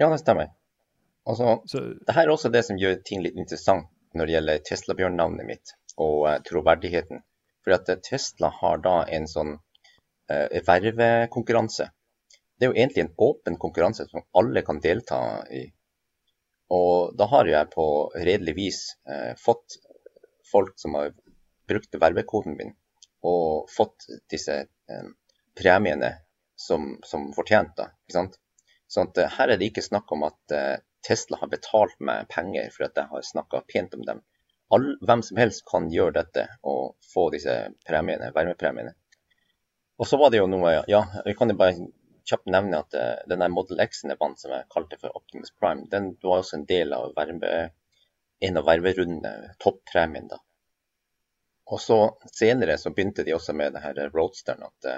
Ja, 0.00 0.10
det 0.10 0.20
stemmer. 0.20 0.50
Altså, 1.24 1.56
så, 1.70 1.80
det 2.04 2.16
her 2.16 2.26
er 2.26 2.34
også 2.34 2.50
det 2.52 2.64
som 2.66 2.80
gjør 2.80 2.98
ting 3.06 3.22
litt 3.24 3.38
interessant 3.40 3.88
når 4.14 4.28
det 4.28 4.34
gjelder 4.36 4.66
Tesla-bjørn-navnet 4.68 5.48
mitt 5.48 5.72
og 5.96 6.26
uh, 6.28 6.36
troverdigheten. 6.44 7.22
For 7.64 7.76
at 7.76 7.88
uh, 7.90 8.00
Tesla 8.04 8.52
har 8.60 8.82
da 8.84 8.96
en 9.16 9.28
sånn 9.30 9.54
uh, 9.56 10.60
vervekonkurranse. 10.68 11.88
Det 12.54 12.66
er 12.66 12.70
jo 12.70 12.78
egentlig 12.78 13.04
en 13.04 13.14
åpen 13.26 13.56
konkurranse 13.58 14.06
som 14.10 14.26
alle 14.38 14.62
kan 14.66 14.78
delta 14.84 15.18
i. 15.50 15.64
Og 16.72 17.16
da 17.18 17.26
har 17.32 17.48
jeg 17.50 17.70
på 17.74 17.86
redelig 18.14 18.54
vis 18.56 18.78
eh, 19.10 19.34
fått 19.36 19.76
folk 20.50 20.78
som 20.80 20.94
har 20.94 21.12
brukt 21.68 21.98
vervekoden 22.00 22.56
min, 22.58 22.72
og 23.26 23.70
fått 23.72 24.06
disse 24.30 24.56
eh, 24.64 25.08
premiene 25.58 26.12
som, 26.56 26.94
som 27.04 27.32
fortjent. 27.36 27.74
da, 27.76 27.90
ikke 28.04 28.18
sant? 28.18 28.38
Sånn 28.88 29.10
at 29.10 29.22
eh, 29.22 29.32
her 29.38 29.54
er 29.54 29.60
det 29.60 29.70
ikke 29.72 29.84
snakk 29.84 30.12
om 30.14 30.26
at 30.28 30.56
eh, 30.56 30.76
Tesla 31.04 31.40
har 31.42 31.52
betalt 31.52 31.98
meg 32.00 32.28
penger 32.32 32.70
for 32.72 32.88
at 32.88 32.96
jeg 33.00 33.10
har 33.10 33.26
snakka 33.32 33.64
pent 33.68 33.96
om 33.98 34.04
dem. 34.08 34.22
All, 34.74 34.86
hvem 35.00 35.22
som 35.22 35.38
helst 35.38 35.64
kan 35.70 35.90
gjøre 35.92 36.16
dette 36.18 36.46
og 36.66 36.96
få 37.12 37.28
disse 37.34 37.54
premiene, 37.86 38.32
varmepremiene. 38.34 38.94
Og 39.98 40.08
så 40.10 40.18
var 40.18 40.32
det 40.32 40.40
jo 40.40 40.48
noe 40.50 40.80
Ja, 40.90 41.04
vi 41.26 41.34
kan 41.38 41.52
jo 41.52 41.58
bare 41.58 41.86
kjapt 42.26 42.48
nevne 42.50 42.80
at 42.82 42.96
uh, 42.96 43.20
den 43.30 43.44
Model 43.52 43.82
X-en 43.84 44.14
som 44.16 44.54
jeg 44.54 44.70
kalte 44.72 44.98
for 45.00 45.16
Optimus 45.16 45.52
Prime, 45.60 45.86
den 45.90 46.14
var 46.22 46.40
også 46.40 46.58
en 46.58 46.66
del 46.68 46.94
av 46.96 47.12
verve, 47.16 47.52
en 48.40 48.58
av 48.58 48.66
ververundene, 48.66 49.54
toppremien. 49.60 50.28
da. 50.32 50.40
Og 51.72 51.80
så 51.80 51.98
senere 52.32 52.78
så 52.80 52.92
begynte 52.92 53.24
de 53.24 53.34
også 53.36 53.54
med 53.56 53.76
det 53.76 53.84
her 53.84 54.00
roadsteren 54.12 54.66
at 54.66 54.90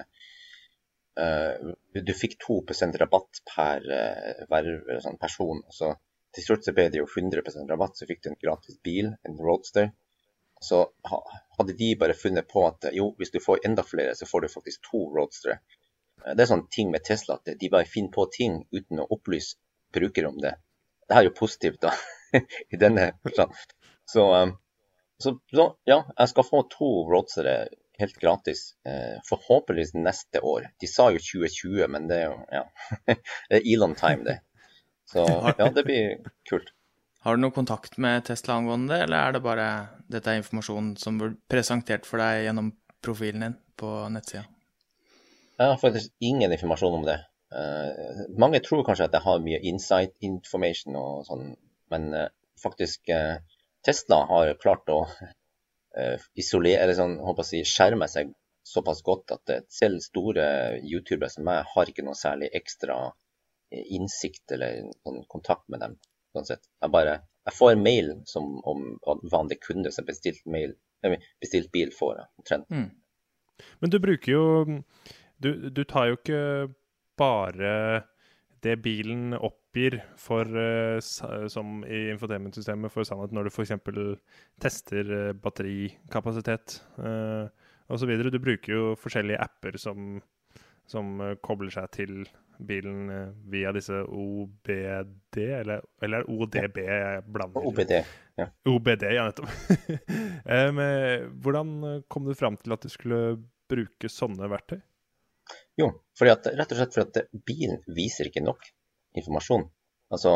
uh, 1.18 1.74
du 1.94 2.14
fikk 2.14 2.38
2% 2.46 2.98
rabatt 3.02 3.42
per 3.50 3.86
uh, 3.90 4.46
verv, 4.50 4.96
sånn 5.02 5.20
person. 5.20 5.62
Så 5.70 5.92
til 6.36 6.44
slutt 6.44 6.66
så 6.66 6.74
ble 6.76 6.90
det 6.92 7.00
jo 7.00 7.06
100% 7.08 7.70
rabatt, 7.72 7.96
så 7.96 8.08
fikk 8.08 8.22
du 8.22 8.30
en 8.30 8.42
gratis 8.42 8.76
bil, 8.84 9.14
en 9.28 9.38
roadster. 9.40 9.90
Så 10.62 10.82
hadde 11.56 11.76
de 11.76 11.90
bare 12.00 12.16
funnet 12.16 12.48
på 12.48 12.64
at 12.68 12.88
jo, 12.96 13.10
hvis 13.18 13.32
du 13.32 13.40
får 13.44 13.64
enda 13.68 13.84
flere, 13.84 14.14
så 14.16 14.28
får 14.28 14.44
du 14.44 14.52
faktisk 14.52 14.90
to 14.90 15.02
roadstere. 15.14 15.58
Det 16.26 16.42
er 16.42 16.50
sånn 16.50 16.66
ting 16.72 16.92
med 16.92 17.04
Tesla 17.06 17.36
at 17.36 17.56
de 17.60 17.72
bare 17.72 17.88
finner 17.88 18.12
på 18.14 18.26
ting 18.32 18.62
uten 18.74 19.02
å 19.02 19.08
opplyse 19.16 19.58
brukere 19.94 20.32
om 20.32 20.38
det. 20.42 20.54
Det 21.06 21.18
er 21.18 21.28
jo 21.28 21.34
positivt, 21.36 21.80
da, 21.84 21.92
i 22.72 22.80
denne 22.80 23.10
forstand. 23.24 23.52
Så, 24.08 24.24
um, 24.32 24.56
så, 25.22 25.36
så, 25.52 25.68
ja, 25.88 26.00
jeg 26.16 26.32
skal 26.32 26.48
få 26.48 26.62
to 26.72 26.88
Roadster 27.10 27.48
helt 27.98 28.18
gratis. 28.20 28.70
Eh, 28.84 29.20
forhåpentligvis 29.28 29.94
neste 29.94 30.40
år. 30.40 30.68
De 30.80 30.86
sa 30.90 31.10
jo 31.14 31.22
2020, 31.22 31.86
men 31.88 32.08
det 32.10 32.20
er 32.22 32.26
jo 32.28 32.36
ja, 32.52 32.64
det 33.48 33.60
er 33.60 33.68
Elon 33.74 33.96
time, 33.98 34.24
det. 34.26 34.40
Så 35.06 35.22
ja, 35.58 35.68
det 35.70 35.84
blir 35.86 36.18
kult. 36.48 36.72
Har 37.26 37.36
du 37.36 37.42
noe 37.42 37.54
kontakt 37.54 37.96
med 37.98 38.24
Tesla 38.26 38.54
angående 38.54 38.94
det, 38.94 39.06
eller 39.06 39.18
er 39.18 39.34
det 39.34 39.42
bare 39.42 39.66
dette 40.10 40.30
er 40.30 40.40
informasjon 40.40 40.92
som 41.00 41.16
blir 41.18 41.32
presentert 41.50 42.06
for 42.06 42.22
deg 42.22 42.44
gjennom 42.44 42.68
profilen 43.02 43.42
din 43.42 43.56
på 43.78 43.90
nettsida? 44.14 44.44
Jeg 45.56 45.72
har 45.72 45.80
faktisk 45.80 46.12
ingen 46.20 46.52
informasjon 46.52 46.98
om 47.00 47.06
det. 47.06 47.16
Uh, 47.50 48.26
mange 48.38 48.60
tror 48.62 48.84
kanskje 48.86 49.08
at 49.08 49.16
jeg 49.16 49.24
har 49.24 49.42
mye 49.42 49.58
insight 49.70 50.14
information 50.26 50.98
og 51.00 51.26
sånn, 51.26 51.52
men 51.94 52.08
uh, 52.14 52.26
faktisk 52.62 53.10
uh, 53.14 53.38
Tesla 53.86 54.22
har 54.30 54.54
klart 54.62 54.90
å 54.90 55.04
isolere, 56.36 56.82
eller 56.82 56.92
sånn, 56.92 57.14
håper 57.24 57.40
å 57.40 57.48
si, 57.48 57.62
skjerme 57.64 58.04
seg 58.12 58.34
såpass 58.68 58.98
godt 59.06 59.32
at 59.32 59.52
selv 59.72 60.02
store 60.04 60.44
youtubere 60.84 61.30
som 61.32 61.46
meg 61.48 61.62
har 61.70 61.88
ikke 61.88 62.04
noe 62.04 62.18
særlig 62.18 62.50
ekstra 62.58 62.98
innsikt 63.84 64.52
eller 64.56 64.84
en 65.08 65.24
kontakt 65.28 65.68
med 65.72 65.82
dem. 65.84 65.96
Sånn 66.36 66.48
sett. 66.48 66.68
Jeg 66.82 66.92
bare 66.94 67.20
jeg 67.46 67.54
får 67.54 67.76
mail 67.78 68.08
som 68.26 68.56
om 68.66 68.96
vanlige 69.30 69.62
kunder 69.68 69.94
som 69.94 70.06
bestilt, 70.06 70.42
mail, 70.50 70.74
bestilt 71.40 71.70
bil 71.72 71.92
får. 71.94 72.24
omtrent. 72.40 72.70
Mm. 72.70 72.90
Men 73.80 73.90
du 73.90 73.98
bruker 74.02 74.32
jo 74.32 74.46
du, 75.36 75.70
du, 75.70 75.84
tar 75.84 76.10
jo 76.10 76.18
ikke 76.18 76.42
bare 77.18 78.02
det 78.64 78.78
bilen 78.82 79.36
oppgir 79.36 80.00
for, 80.18 80.48
uh, 80.48 80.98
som 81.48 81.84
i 81.84 82.08
infotainmentsystemet 82.10 82.92
for 82.92 83.06
sannhet, 83.06 83.34
når 83.36 83.46
du 83.46 83.52
f.eks. 83.52 83.76
tester 84.60 85.12
uh, 85.12 85.32
batterikapasitet 85.38 86.80
uh, 86.98 87.46
osv. 87.92 88.16
Du 88.32 88.40
bruker 88.42 88.72
jo 88.72 88.96
forskjellige 88.98 89.38
apper 89.44 89.78
som, 89.78 90.18
som 90.90 91.20
kobler 91.46 91.70
seg 91.76 91.92
til 91.94 92.24
bilen 92.58 93.10
via 93.50 93.72
disse 93.76 94.02
OBD, 94.04 95.38
eller, 95.38 95.82
eller 96.02 96.26
ODB, 96.30 96.80
jeg 96.86 97.22
blander. 97.26 97.66
OBD, 97.66 97.92
ja. 98.40 98.48
OBD, 98.68 99.06
ja, 99.16 99.26
nettopp. 99.28 99.50
um, 100.56 100.82
hvordan 101.44 101.76
kom 102.12 102.28
du 102.28 102.34
fram 102.38 102.58
til 102.60 102.76
at 102.76 102.86
du 102.86 102.92
skulle 102.92 103.20
bruke 103.70 104.10
sånne 104.12 104.48
verktøy? 104.50 104.80
Jo, 105.78 105.90
at, 106.24 106.48
rett 106.56 106.72
og 106.72 106.78
slett 106.78 106.96
fordi 106.96 107.22
at 107.22 107.42
bilen 107.46 107.82
viser 107.94 108.30
ikke 108.30 108.44
nok 108.44 108.64
informasjon. 109.16 109.66
Altså, 110.12 110.32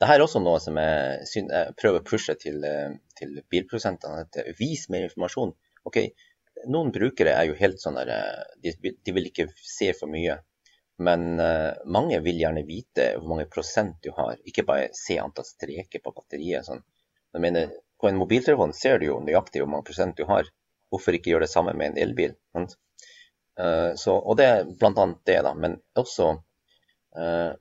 det 0.00 0.08
her 0.08 0.18
er 0.18 0.24
også 0.24 0.42
noe 0.42 0.58
som 0.62 0.78
jeg, 0.80 1.26
jeg 1.36 1.74
prøver 1.78 2.00
å 2.00 2.06
pushe 2.06 2.34
til, 2.40 2.64
til 3.18 3.36
bilprodusentene. 3.52 4.24
at 4.24 4.56
Vis 4.58 4.88
mer 4.92 5.06
informasjon. 5.06 5.54
Ok, 5.88 5.98
Noen 6.70 6.92
brukere 6.94 7.32
er 7.34 7.48
jo 7.48 7.58
helt 7.58 7.80
sånn 7.82 7.96
der 7.98 8.10
de, 8.62 8.74
de, 8.92 9.14
vil 9.14 9.28
ikke 9.30 9.48
se 9.56 9.90
for 9.98 10.10
mye. 10.10 10.36
Men 11.02 11.40
uh, 11.40 11.72
mange 11.84 12.20
vil 12.24 12.40
gjerne 12.40 12.64
vite 12.68 13.08
hvor 13.16 13.34
mange 13.34 13.48
prosent 13.50 13.98
du 14.04 14.10
har, 14.16 14.36
ikke 14.48 14.64
bare 14.68 14.90
se 14.96 15.18
antall 15.20 15.46
streker 15.48 16.02
på 16.02 16.14
batteriet. 16.14 16.66
Sånn. 16.68 16.82
Jeg 17.32 17.44
mener, 17.44 17.72
på 18.00 18.10
en 18.10 18.20
mobiltelefon 18.20 18.74
ser 18.76 19.00
du 19.00 19.08
jo 19.08 19.20
nøyaktig 19.24 19.62
hvor 19.62 19.70
mange 19.72 19.88
prosent 19.88 20.18
du 20.18 20.26
har. 20.28 20.48
Hvorfor 20.92 21.16
ikke 21.16 21.32
gjøre 21.32 21.46
det 21.46 21.52
samme 21.52 21.72
med 21.78 21.92
en 21.92 22.00
elbil? 22.04 22.36
Uh, 22.56 23.92
så, 23.98 24.16
og 24.16 24.38
det 24.40 24.48
er 24.48 24.64
bl.a. 24.68 25.06
det, 25.28 25.38
da. 25.46 25.54
Men 25.56 25.78
også 25.98 26.32
uh, 27.18 27.52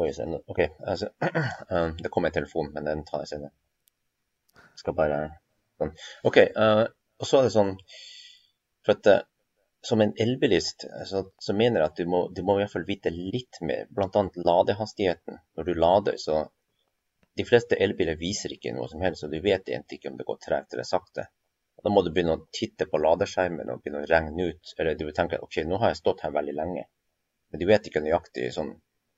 Oi, 0.00 0.08
OK. 0.48 0.60
Altså, 0.88 1.10
det 2.02 2.08
kom 2.12 2.24
en 2.24 2.32
telefon, 2.32 2.70
men 2.72 2.86
den 2.88 3.02
tar 3.04 3.24
jeg 3.24 3.34
senere. 3.34 3.50
Jeg 4.56 4.80
skal 4.80 4.96
bare 4.96 5.18
sånn. 5.76 5.90
OK. 6.24 6.38
og 7.20 7.28
så 7.28 7.40
er 7.40 7.48
det 7.48 7.52
sånn 7.52 7.74
For 8.86 8.94
at 8.94 9.10
som 9.80 10.00
en 10.00 10.12
elbilist 10.16 10.84
så, 11.06 11.32
så, 11.38 11.54
mener 11.54 11.80
jeg 11.80 11.88
at 11.88 11.96
du 11.96 12.08
må, 12.08 12.20
du 12.28 12.42
må 12.44 12.56
i 12.56 12.62
hvert 12.62 12.72
fall 12.74 12.86
vite 12.88 13.12
litt 13.14 13.60
mer, 13.64 13.86
bl.a. 13.88 14.24
ladehastigheten. 14.36 15.38
Når 15.56 15.68
du 15.68 15.74
lader, 15.74 16.16
så 16.20 16.46
De 17.38 17.44
fleste 17.46 17.76
elbiler 17.78 18.18
viser 18.20 18.52
ikke 18.52 18.72
noe 18.74 18.88
som 18.90 19.00
helst, 19.00 19.22
og 19.24 19.30
du 19.32 19.38
vet 19.40 19.68
egentlig 19.70 19.96
ikke 19.96 20.10
om 20.10 20.16
det 20.18 20.26
går 20.28 20.38
tregt 20.44 20.74
eller 20.74 20.84
sakte. 20.84 21.28
Da 21.80 21.92
må 21.94 22.02
du 22.02 22.10
begynne 22.12 22.34
å 22.36 22.42
titte 22.52 22.84
på 22.90 22.98
ladeskjermen 23.00 23.70
og 23.70 23.80
begynne 23.80 24.02
å 24.02 24.08
regne 24.10 24.48
ut. 24.50 24.72
Eller 24.76 24.98
du 24.98 25.06
vil 25.06 25.14
tenke 25.16 25.38
OK, 25.40 25.60
nå 25.64 25.78
har 25.80 25.94
jeg 25.94 26.00
stått 26.02 26.24
her 26.26 26.34
veldig 26.34 26.56
lenge, 26.58 26.84
men 27.48 27.62
du 27.62 27.64
vet 27.70 27.86
ikke 27.86 28.02
nøyaktig 28.04 28.50
sånn. 28.58 28.74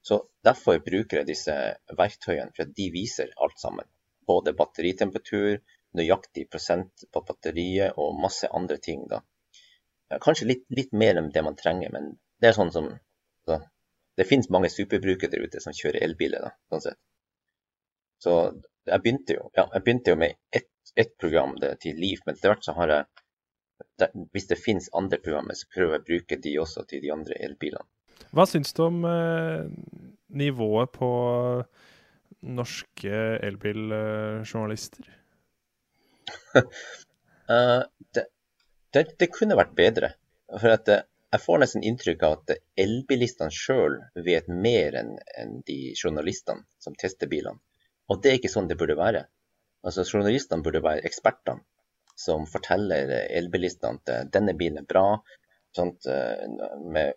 Så 0.07 0.20
derfor 0.44 0.79
bruker 0.85 1.22
jeg 1.22 1.31
disse 1.33 1.57
verktøyene, 1.98 2.53
for 2.55 2.70
de 2.79 2.88
viser 2.94 3.33
alt 3.42 3.59
sammen. 3.59 3.88
Både 4.29 4.55
batteritemperatur, 4.61 5.59
nøyaktig 5.98 6.46
prosent 6.53 7.09
på 7.11 7.25
batteriet 7.27 7.98
og 7.98 8.20
masse 8.22 8.53
andre 8.61 8.79
ting. 8.79 9.09
da 9.09 9.25
Kanskje 10.20 10.48
litt, 10.51 10.66
litt, 10.75 10.92
mer 10.92 11.16
enn 11.20 11.31
det 11.33 11.44
man 11.46 11.57
trenger, 11.57 11.92
men 11.94 12.12
det 12.42 12.51
er 12.51 12.59
sånn 12.59 12.72
som 12.75 12.90
så, 13.46 13.62
Det 14.18 14.27
finnes 14.29 14.51
mange 14.53 14.68
superbrukere 14.68 15.33
der 15.33 15.46
ute 15.46 15.61
som 15.64 15.72
kjører 15.72 16.05
elbiler, 16.05 16.42
da, 16.44 16.51
sånn 16.68 16.83
sett. 16.85 16.98
Så 18.20 18.35
jeg 18.85 19.03
begynte 19.03 19.38
jo, 19.38 19.46
ja, 19.57 19.64
jeg 19.72 19.85
begynte 19.87 20.12
jo 20.12 20.18
med 20.20 20.37
ett 20.53 20.68
et 20.96 21.16
program 21.18 21.57
det, 21.61 21.77
til 21.85 21.98
Liv, 21.98 22.20
men 22.27 22.37
etter 22.37 22.53
hvert 22.53 22.66
så 22.66 22.75
har 22.77 22.92
jeg 22.92 23.05
det, 23.98 24.09
Hvis 24.33 24.48
det 24.51 24.61
finnes 24.61 24.90
andre 24.94 25.18
programmer, 25.22 25.57
så 25.59 25.68
prøver 25.75 25.96
jeg 25.96 26.03
å 26.03 26.09
bruke 26.11 26.38
de 26.44 26.53
også 26.62 26.85
til 26.88 27.03
de 27.03 27.11
andre 27.12 27.38
elbilene. 27.42 27.87
Hva 28.33 28.44
syns 28.46 28.72
du 28.77 28.85
om 28.85 29.03
eh, 29.09 29.64
nivået 30.38 30.92
på 30.94 31.09
norske 32.42 33.22
elbiljournalister? 33.48 35.09
uh, 36.55 37.83
det, 38.14 38.27
det, 38.95 39.07
det, 39.19 39.31
kunne 39.35 39.59
vært 39.59 39.75
bedre. 39.79 40.13
For 40.53 40.75
at 40.75 40.89
eh, 40.93 41.05
jeg 41.33 41.45
får 41.47 41.63
nesten 41.63 41.85
inntrykk 41.89 42.25
av 42.29 42.39
at 42.39 42.57
elbilistene 42.85 43.55
sjøl 43.57 43.99
vet 44.27 44.49
mer 44.53 44.99
enn 45.01 45.15
en 45.41 45.61
de 45.69 45.79
journalistene 45.97 46.67
som 46.83 46.97
tester 47.01 47.31
bilene. 47.31 47.61
Og 48.13 48.21
det 48.21 48.31
er 48.33 48.41
ikke 48.41 48.53
sånn 48.53 48.69
det 48.69 48.77
burde 48.81 48.99
være. 48.99 49.25
Altså 49.87 50.05
Journalistene 50.05 50.63
burde 50.63 50.83
være 50.85 51.07
ekspertene 51.09 51.65
som 52.19 52.45
forteller 52.47 53.11
elbilistene 53.39 54.01
at 54.03 54.13
eh, 54.13 54.27
denne 54.35 54.55
bilen 54.59 54.83
er 54.83 54.89
bra. 54.89 55.07
Sånt, 55.73 56.05
eh, 56.07 56.45
med, 56.85 57.17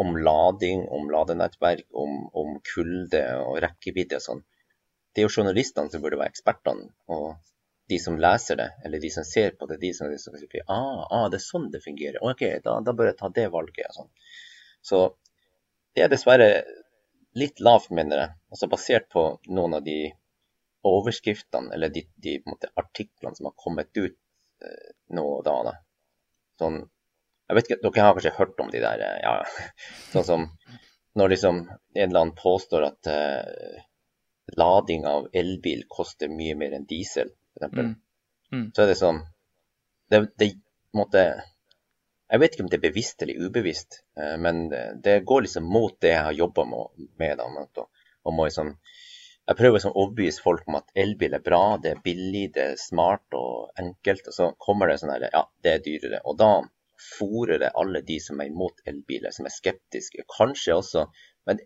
om 0.00 0.16
lading, 0.16 0.86
om 0.88 1.10
ladenettverk, 1.12 1.84
om, 1.92 2.24
om 2.32 2.56
kulde 2.72 3.22
og 3.44 3.60
rekkevidde 3.66 4.16
og 4.18 4.24
sånn. 4.24 4.42
Det 5.12 5.20
er 5.20 5.28
jo 5.28 5.34
journalistene 5.36 5.92
som 5.92 6.02
burde 6.02 6.18
være 6.20 6.32
ekspertene. 6.32 6.88
Og 7.12 7.34
de 7.90 7.98
som 7.98 8.18
leser 8.22 8.58
det, 8.60 8.68
eller 8.84 9.02
de 9.02 9.10
som 9.10 9.26
ser 9.26 9.56
på 9.58 9.66
det, 9.66 9.80
de 9.82 9.90
som, 9.96 10.10
liksom 10.10 10.36
sier 10.38 10.62
ah, 10.70 11.02
ah, 11.10 11.26
det 11.30 11.40
er 11.40 11.46
sånn 11.46 11.70
det 11.72 11.82
fungerer. 11.82 12.20
OK, 12.22 12.44
da, 12.64 12.76
da 12.86 12.94
bør 12.96 13.10
jeg 13.10 13.18
ta 13.18 13.30
det 13.34 13.48
valget. 13.50 13.90
sånn. 13.96 14.10
Så 14.86 15.02
det 15.96 16.04
er 16.04 16.12
dessverre 16.12 16.50
litt 17.38 17.60
lavt, 17.60 17.90
mener 17.94 18.22
jeg. 18.22 18.36
Altså 18.54 18.70
basert 18.70 19.08
på 19.12 19.24
noen 19.50 19.78
av 19.78 19.84
de 19.86 19.98
overskriftene 20.86 21.74
eller 21.74 21.92
de, 21.92 22.04
de 22.16 22.38
måte, 22.46 22.70
artiklene 22.80 23.36
som 23.36 23.50
har 23.50 23.56
kommet 23.58 23.90
ut 23.98 24.14
eh, 24.14 24.92
nå 25.16 25.26
og 25.34 25.42
da. 25.44 25.56
da. 25.66 25.74
Sånn, 26.62 26.78
jeg 27.50 27.58
vet 27.58 27.68
ikke, 27.68 27.80
Dere 27.84 28.06
har 28.06 28.16
kanskje 28.16 28.36
hørt 28.38 28.62
om 28.62 28.70
de 28.72 28.80
der 28.82 29.04
eh, 29.04 29.18
ja, 29.24 29.34
Sånn 30.14 30.28
som 30.30 30.48
når 31.18 31.34
liksom 31.34 31.60
en 31.66 32.06
eller 32.06 32.22
annen 32.22 32.38
påstår 32.38 32.86
at 32.86 33.10
eh, 33.10 33.82
lading 34.56 35.04
av 35.10 35.28
elbil 35.36 35.84
koster 35.90 36.30
mye 36.32 36.56
mer 36.58 36.78
enn 36.78 36.86
diesel 36.88 37.34
f.eks. 37.68 37.76
Mm. 37.76 37.94
Mm. 38.52 38.66
Så 38.74 38.82
er 38.82 38.90
det 38.90 38.98
sånn 38.98 39.20
det, 40.10 40.24
det, 40.40 40.48
måtte, 40.96 41.22
Jeg 42.30 42.42
vet 42.42 42.56
ikke 42.56 42.64
om 42.64 42.70
det 42.72 42.80
er 42.80 42.88
bevisst 42.88 43.22
eller 43.22 43.46
ubevisst, 43.46 44.00
eh, 44.18 44.36
men 44.42 44.64
det, 44.72 44.82
det 45.04 45.20
går 45.26 45.46
liksom 45.46 45.68
mot 45.70 45.94
det 46.02 46.14
jeg 46.14 46.26
har 46.26 46.36
jobba 46.38 46.66
med. 46.66 47.38
Da, 47.38 47.86
og, 48.24 48.34
må 48.34 48.48
liksom, 48.48 48.72
jeg 49.46 49.58
prøver 49.58 49.86
å 49.86 49.94
overbevise 49.94 50.42
folk 50.42 50.66
om 50.70 50.80
at 50.80 50.90
elbil 50.98 51.38
er 51.38 51.46
bra, 51.46 51.62
det 51.82 51.94
er 51.94 52.04
billig, 52.04 52.44
det 52.56 52.66
er 52.72 52.82
smart 52.82 53.38
og 53.38 53.70
enkelt. 53.78 54.30
Og 54.30 54.36
så 54.36 54.52
kommer 54.62 54.90
det 54.90 55.00
sånn 55.02 55.14
her 55.14 55.28
Ja, 55.30 55.46
det 55.62 55.74
er 55.74 55.82
dyrere. 55.86 56.22
Og 56.26 56.38
da 56.42 56.52
fòrer 57.00 57.62
det 57.62 57.74
alle 57.80 58.02
de 58.06 58.18
som 58.22 58.42
er 58.42 58.50
imot 58.50 58.82
elbiler, 58.90 59.32
som 59.34 59.46
er 59.48 59.54
skeptiske. 59.54 60.26
Kanskje 60.36 60.76
også 60.76 61.06
Men 61.48 61.62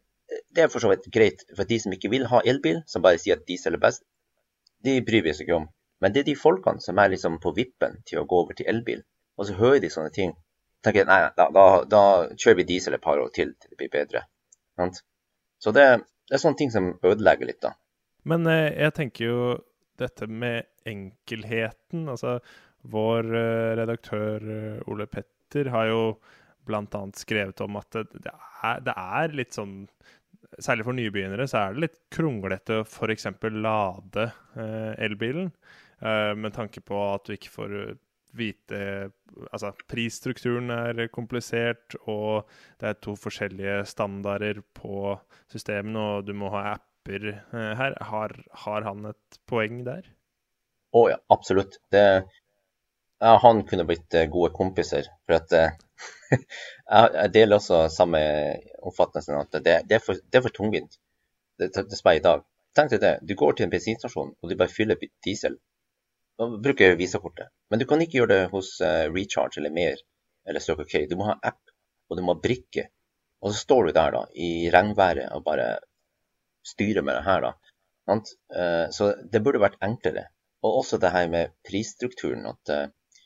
det 0.54 0.62
er 0.62 0.68
for 0.72 0.80
så 0.80 0.88
vidt 0.88 1.08
greit 1.12 1.42
for 1.52 1.68
de 1.68 1.76
som 1.80 1.92
ikke 1.92 2.08
vil 2.12 2.28
ha 2.30 2.38
elbil, 2.48 2.78
som 2.88 3.02
bare 3.04 3.18
sier 3.20 3.36
at 3.36 3.48
diesel 3.48 3.76
er 3.76 3.82
best 3.82 4.04
de 4.84 5.00
bryr 5.04 5.24
vi 5.24 5.32
oss 5.32 5.40
ikke 5.40 5.56
om. 5.56 5.68
Men 6.02 6.14
det 6.14 6.22
er 6.22 6.30
de 6.30 6.36
folkene 6.38 6.82
som 6.84 6.98
er 6.98 7.12
liksom 7.12 7.38
på 7.42 7.54
vippen 7.56 8.00
til 8.08 8.20
å 8.20 8.26
gå 8.28 8.40
over 8.44 8.56
til 8.58 8.68
elbil, 8.70 9.04
og 9.38 9.48
så 9.48 9.58
hører 9.58 9.82
de 9.84 9.92
sånne 9.92 10.12
ting. 10.14 10.34
tenker 10.84 11.06
nei, 11.08 11.20
da, 11.36 11.46
da, 11.54 11.66
da 11.88 12.02
kjører 12.36 12.58
vi 12.58 12.66
diesel 12.74 12.94
et 12.94 13.04
par 13.04 13.18
år 13.18 13.30
til 13.32 13.54
til 13.56 13.70
det 13.70 13.78
blir 13.80 13.92
bedre. 13.92 14.26
Så 15.58 15.72
det, 15.72 15.84
det, 16.28 16.34
er 16.34 16.42
sånne 16.42 16.60
ting 16.60 16.72
som 16.74 16.90
ødelegger 17.00 17.48
litt, 17.48 17.62
da. 17.62 17.72
Men 18.28 18.46
eh, 18.50 18.74
jeg 18.82 18.94
tenker 18.98 19.24
jo 19.24 19.38
dette 20.00 20.26
med 20.28 20.66
enkelheten. 20.88 22.08
Altså, 22.12 22.38
vår 22.92 23.30
eh, 23.32 23.70
redaktør 23.80 24.44
eh, 24.56 24.90
Ole 24.92 25.06
Petter 25.08 25.70
har 25.72 25.88
jo 25.88 26.02
bl.a. 26.68 27.00
skrevet 27.16 27.60
om 27.64 27.78
at 27.80 27.96
det, 27.96 28.04
det, 28.26 28.34
er, 28.64 28.84
det 28.84 28.94
er 28.96 29.38
litt 29.40 29.56
sånn 29.56 29.84
særlig 30.62 30.86
for 30.86 30.96
nybegynnere, 30.96 31.46
så 31.50 31.60
er 31.60 31.74
det 31.74 31.84
litt 31.84 31.96
kronglete 32.14 32.80
å 32.80 32.84
f.eks. 32.86 33.26
lade 33.56 34.28
eh, 34.28 34.92
elbilen. 35.06 35.50
Eh, 36.04 36.34
med 36.36 36.52
tanke 36.52 36.80
på 36.84 36.98
at 37.14 37.24
du 37.24 37.32
ikke 37.32 37.52
får 37.52 37.76
eh, 37.80 37.94
vite 38.36 38.80
Altså, 39.50 39.72
prisstrukturen 39.90 40.70
er 40.70 41.08
komplisert, 41.10 41.96
og 42.06 42.50
det 42.78 42.86
er 42.90 42.98
to 43.02 43.14
forskjellige 43.18 43.80
standarder 43.90 44.60
på 44.76 45.16
systemene, 45.50 45.98
og 45.98 46.28
du 46.28 46.30
må 46.38 46.52
ha 46.52 46.76
apper 46.76 47.26
eh, 47.32 47.72
her. 47.80 47.96
Har, 48.10 48.36
har, 48.64 48.86
han 48.86 49.10
et 49.10 49.40
poeng 49.50 49.80
der? 49.88 50.06
Å 50.94 51.00
oh, 51.00 51.08
ja, 51.10 51.18
absolutt. 51.34 51.80
Det, 51.90 52.04
ja, 53.24 53.34
han 53.42 53.64
kunne 53.66 53.88
blitt 53.88 54.14
gode 54.30 54.52
kompiser. 54.54 55.10
For 55.26 55.40
at 55.40 55.56
jeg 56.38 57.34
deler 57.34 57.58
også 57.58 57.88
samme 57.90 58.22
oppfattelsen 58.86 59.40
at 59.40 59.58
det, 59.58 59.80
det, 59.90 59.98
er 59.98 60.04
for, 60.04 60.20
det 60.22 60.38
er 60.38 60.46
for 60.46 60.54
tungvint. 60.54 60.94
Det, 61.58 61.72
det 61.74 61.98
spør 61.98 62.20
i 62.20 62.22
dag. 62.22 62.46
Tenk 62.78 62.94
deg 62.94 63.02
det. 63.02 63.14
Du 63.26 63.34
går 63.38 63.58
til 63.58 63.66
en 63.66 63.74
bensinstasjon 63.74 64.34
og 64.38 64.50
du 64.50 64.54
bare 64.58 64.70
fyller 64.70 65.02
diesel. 65.26 65.58
Og 66.42 66.58
bruker 66.62 66.90
jeg 66.90 66.98
visakortet. 66.98 67.52
Men 67.70 67.80
du 67.80 67.86
kan 67.88 68.02
ikke 68.02 68.18
gjøre 68.20 68.32
det 68.32 68.50
hos 68.52 68.74
uh, 68.82 69.06
Recharge 69.14 69.60
eller 69.60 69.74
mer 69.74 70.00
eller 70.48 70.60
Circle 70.60 70.86
K. 70.88 71.04
Du 71.10 71.16
må 71.20 71.28
ha 71.28 71.36
app, 71.42 71.60
og 72.10 72.18
du 72.18 72.24
må 72.24 72.34
ha 72.34 72.42
brikke. 72.42 72.88
Og 73.44 73.52
så 73.52 73.60
står 73.60 73.86
du 73.86 73.92
der 73.96 74.16
da, 74.16 74.22
i 74.34 74.70
regnværet 74.72 75.30
og 75.36 75.44
bare 75.46 75.68
styrer 76.66 77.04
med 77.06 77.18
det 77.18 77.24
her. 77.28 77.46
da. 77.46 77.54
Uh, 78.10 78.86
så 78.94 79.12
det 79.30 79.42
burde 79.44 79.62
vært 79.62 79.78
enklere. 79.84 80.26
Og 80.64 80.80
også 80.80 80.98
det 81.00 81.12
her 81.14 81.30
med 81.30 81.54
prisstrukturen. 81.68 82.48
At, 82.50 82.74
uh, 82.74 83.22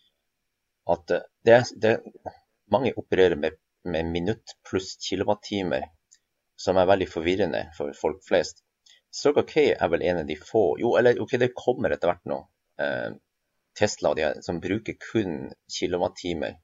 at 0.95 1.17
det, 1.47 1.63
det, 1.81 1.97
mange 2.71 2.93
opererer 2.97 3.41
med, 3.41 3.57
med 3.85 4.13
minutt 4.13 4.57
pluss 4.69 4.97
kilowattimer, 5.09 5.89
som 6.59 6.77
er 6.77 6.91
veldig 6.91 7.09
forvirrende 7.09 7.69
for 7.77 7.95
folk 7.97 8.21
flest. 8.27 8.65
Circle 9.15 9.47
K 9.49 9.71
er 9.73 9.89
vel 9.89 10.05
en 10.05 10.21
av 10.21 10.27
de 10.29 10.37
få 10.37 10.77
Jo, 10.81 10.93
eller 10.99 11.21
ok, 11.23 11.39
det 11.41 11.55
kommer 11.57 11.95
etter 11.95 12.11
hvert 12.11 12.27
nå. 12.29 12.43
Eh, 12.83 13.11
Tesla 13.79 14.15
de, 14.15 14.43
som 14.43 14.61
bruker 14.61 14.95
kun 15.13 15.53
kilowattimer. 15.79 16.57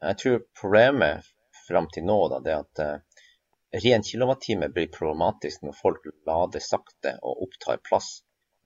Jeg 0.00 0.18
tror 0.18 0.40
problemet 0.60 1.26
fram 1.68 1.86
til 1.92 2.06
nå 2.06 2.16
da, 2.32 2.40
er 2.42 2.62
at 2.64 2.82
uh, 2.82 3.22
ren 3.84 4.04
kilowattime 4.06 4.68
blir 4.74 4.90
problematisk 4.92 5.62
når 5.62 5.76
folk 5.78 6.08
lader 6.26 6.62
sakte 6.62 7.14
og 7.22 7.44
opptar 7.46 7.78
plass. 7.86 8.08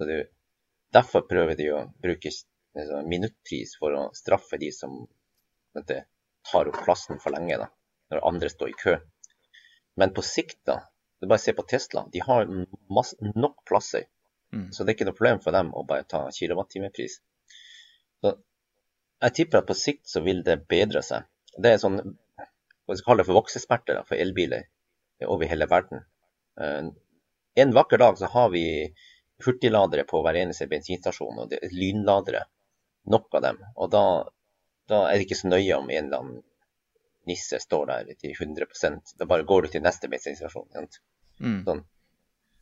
Det, 0.01 0.23
derfor 0.93 1.27
prøver 1.29 1.59
de 1.59 1.69
å 1.75 1.83
bruke 2.03 2.33
liksom, 2.33 3.09
minuttpris 3.13 3.77
for 3.81 3.97
å 3.97 4.07
straffe 4.17 4.59
de 4.61 4.73
som 4.73 5.03
det, 5.87 6.03
tar 6.51 6.71
opp 6.73 6.81
plassen 6.87 7.21
for 7.21 7.37
lenge, 7.37 7.61
da, 7.61 7.69
når 8.11 8.25
andre 8.33 8.53
står 8.53 8.73
i 8.73 8.79
kø. 8.81 8.97
Men 10.01 10.17
på 10.17 10.25
sikt, 10.25 10.63
da, 10.69 10.81
du 11.21 11.29
bare 11.29 11.45
se 11.45 11.53
på 11.57 11.67
Tesla, 11.69 12.07
de 12.13 12.25
har 12.25 12.49
masse, 12.89 13.21
nok 13.37 13.61
plasser. 13.69 14.09
Mm. 14.55 14.71
Så 14.75 14.85
det 14.85 14.93
er 14.93 14.99
ikke 14.99 15.09
noe 15.11 15.19
problem 15.19 15.43
for 15.45 15.57
dem 15.57 15.71
å 15.77 15.85
bare 15.87 16.07
ta 16.09 16.25
kilowattimepris. 16.35 17.21
Så 18.21 18.35
jeg 19.21 19.37
tipper 19.37 19.61
at 19.61 19.69
på 19.69 19.77
sikt 19.79 20.09
så 20.11 20.23
vil 20.25 20.43
det 20.47 20.63
bedre 20.71 21.03
seg. 21.07 21.29
Det 21.57 21.75
er 21.75 21.83
sånn 21.83 22.01
hva 22.01 22.97
skal 22.97 23.07
kalle 23.07 23.23
det 23.23 23.29
for 23.29 23.39
voksesmerter 23.39 24.03
for 24.09 24.19
elbiler 24.19 24.67
over 25.31 25.47
hele 25.47 25.69
verden. 25.71 26.03
Uh, 26.59 26.91
en 27.61 27.75
vakker 27.77 28.01
dag 28.03 28.19
så 28.19 28.31
har 28.33 28.51
vi 28.51 28.65
hurtigladere 29.45 30.05
på 30.09 30.23
hver 30.25 30.39
eneste 30.41 30.69
bensinstasjon, 30.71 31.39
og 31.39 31.51
det 31.53 31.61
er 31.63 31.75
lynladere. 31.75 32.45
Nok 33.11 33.39
av 33.39 33.45
dem. 33.45 33.61
Og 33.81 33.91
da, 33.93 34.05
da 34.91 35.05
er 35.09 35.17
det 35.17 35.29
ikke 35.29 35.39
så 35.39 35.51
nøye 35.53 35.79
om 35.79 35.89
en 35.89 36.09
eller 36.09 36.25
annen 36.25 36.43
nisse 37.29 37.61
står 37.63 37.87
der 37.89 38.11
til 38.19 38.33
100% 38.33 39.15
Da 39.19 39.27
bare 39.29 39.47
går 39.47 39.63
du 39.63 39.75
til 39.75 39.85
neste 39.85 40.09
bensinstasjon. 40.11 40.69
Mm. 41.39 41.63
Sånn. 41.69 41.83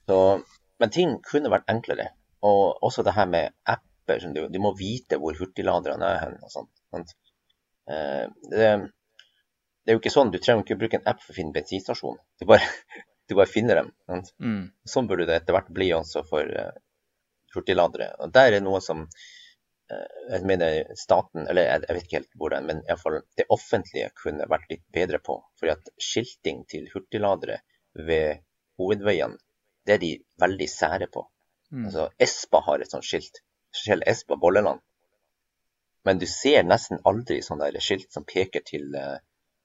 Så, 0.08 0.18
men 0.78 0.92
ting 0.94 1.16
kunne 1.26 1.52
vært 1.52 1.68
enklere. 1.70 2.10
Og 2.46 2.84
også 2.86 3.04
det 3.06 3.16
her 3.16 3.28
med 3.30 3.54
apper. 3.66 4.22
Du, 4.34 4.44
du, 4.48 4.58
må 4.62 4.72
vite 4.78 5.18
hvor 5.20 5.36
hurtigladerne 5.36 6.06
er 6.14 6.20
hen. 6.22 6.36
og 6.44 6.52
sånt. 6.52 7.14
Eh, 7.90 8.24
det, 8.50 8.58
det, 8.58 9.90
er 9.90 9.96
jo 9.96 10.02
ikke 10.02 10.14
sånn, 10.14 10.32
Du 10.32 10.38
trenger 10.40 10.64
ikke 10.64 10.78
å 10.78 10.82
bruke 10.84 11.00
en 11.00 11.10
app 11.10 11.22
for 11.24 11.34
å 11.34 11.38
finne 11.38 11.56
bensinstasjon. 11.56 12.20
Du 12.40 12.46
bare, 12.48 12.68
du 13.28 13.36
bare 13.38 13.50
finner 13.50 13.82
dem. 13.82 13.90
Mm. 14.38 14.62
Sånn 14.88 15.10
burde 15.10 15.28
det 15.28 15.42
etter 15.42 15.56
hvert 15.56 15.72
bli 15.74 15.90
også 15.96 16.24
for 16.28 16.46
uh, 16.46 16.70
hurtigladere. 17.56 18.14
Og 18.22 18.32
Der 18.36 18.56
er 18.56 18.64
noe 18.64 18.80
som 18.84 19.04
uh, 19.04 20.08
jeg 20.30 20.46
mener 20.48 20.94
staten, 21.00 21.48
eller 21.50 21.68
jeg, 21.68 21.84
jeg 21.88 21.98
vet 21.98 22.08
ikke 22.08 22.20
helt 22.20 22.38
hvor 22.40 22.54
det 22.54 22.62
er, 22.62 22.68
men 22.70 22.84
iallfall 22.86 23.20
det 23.40 23.48
offentlige 23.54 24.12
kunne 24.22 24.48
vært 24.50 24.70
litt 24.72 24.86
bedre 24.94 25.20
på. 25.24 25.40
Fordi 25.58 25.74
at 25.74 25.92
skilting 26.00 26.64
til 26.70 26.88
hurtigladere 26.94 27.60
ved 27.98 28.44
hovedveiene, 28.78 29.36
det 29.88 29.96
er 29.96 30.02
de 30.02 30.12
veldig 30.42 30.68
sære 30.68 31.08
på. 31.12 31.24
Mm. 31.72 31.86
Altså, 31.88 32.08
Espa 32.20 32.60
har 32.66 32.84
et 32.84 32.92
sånt 32.92 33.06
skilt. 33.08 33.40
Skjell 33.74 34.04
Espa 34.06 34.36
Bolleland. 34.40 34.82
Men 36.04 36.20
du 36.20 36.26
ser 36.28 36.64
nesten 36.64 37.00
aldri 37.08 37.40
sånne 37.44 37.70
skilt 37.84 38.12
som 38.12 38.26
peker 38.28 38.64
til 38.68 38.94
uh, 38.96 39.16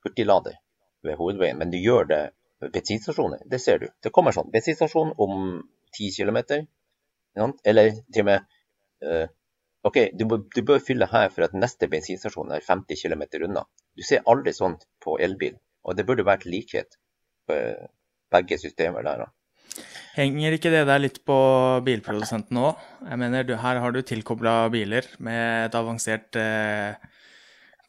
hurtiglader 0.04 0.56
ved 1.04 1.20
hovedveien. 1.20 1.60
Men 1.60 1.72
du 1.72 1.78
gjør 1.80 2.08
det 2.10 2.22
ved 2.64 2.74
bensinstasjoner. 2.76 3.44
Det 3.52 3.60
ser 3.62 3.84
du. 3.84 3.88
Det 4.04 4.12
kommer 4.16 4.36
sånn. 4.36 4.52
Bensinstasjon 4.52 5.14
om 5.24 5.38
10 5.96 6.12
km. 6.18 6.40
Eller 7.64 7.94
til 8.12 8.24
og 8.24 8.30
med 8.32 8.48
uh, 9.08 9.28
OK, 9.84 10.00
du, 10.16 10.26
du, 10.56 10.62
bør 10.64 10.80
fylle 10.80 11.10
her 11.12 11.28
for 11.36 11.44
at 11.44 11.56
neste 11.60 11.90
bensinstasjon 11.92 12.56
er 12.56 12.64
50 12.64 13.04
km 13.04 13.28
unna. 13.50 13.66
Du 13.96 14.04
ser 14.08 14.24
aldri 14.32 14.56
sånt 14.56 14.88
på 15.04 15.20
elbil. 15.20 15.60
Og 15.84 16.00
det 16.00 16.08
burde 16.08 16.24
vært 16.28 16.48
likhet 16.48 16.96
på 17.48 17.60
begge 18.32 18.58
systemer 18.62 19.04
der. 19.04 19.26
da. 19.26 19.32
Henger 20.14 20.54
ikke 20.54 20.70
det 20.70 20.84
der 20.86 21.02
litt 21.02 21.16
på 21.26 21.36
bilprodusenten 21.86 22.60
òg? 22.62 22.82
Jeg 23.02 23.18
mener, 23.18 23.46
du, 23.48 23.56
her 23.58 23.80
har 23.82 23.96
du 23.96 24.04
tilkobla 24.06 24.68
biler 24.74 25.08
med 25.26 25.72
et 25.72 25.78
avansert 25.80 26.38
eh, 26.38 26.94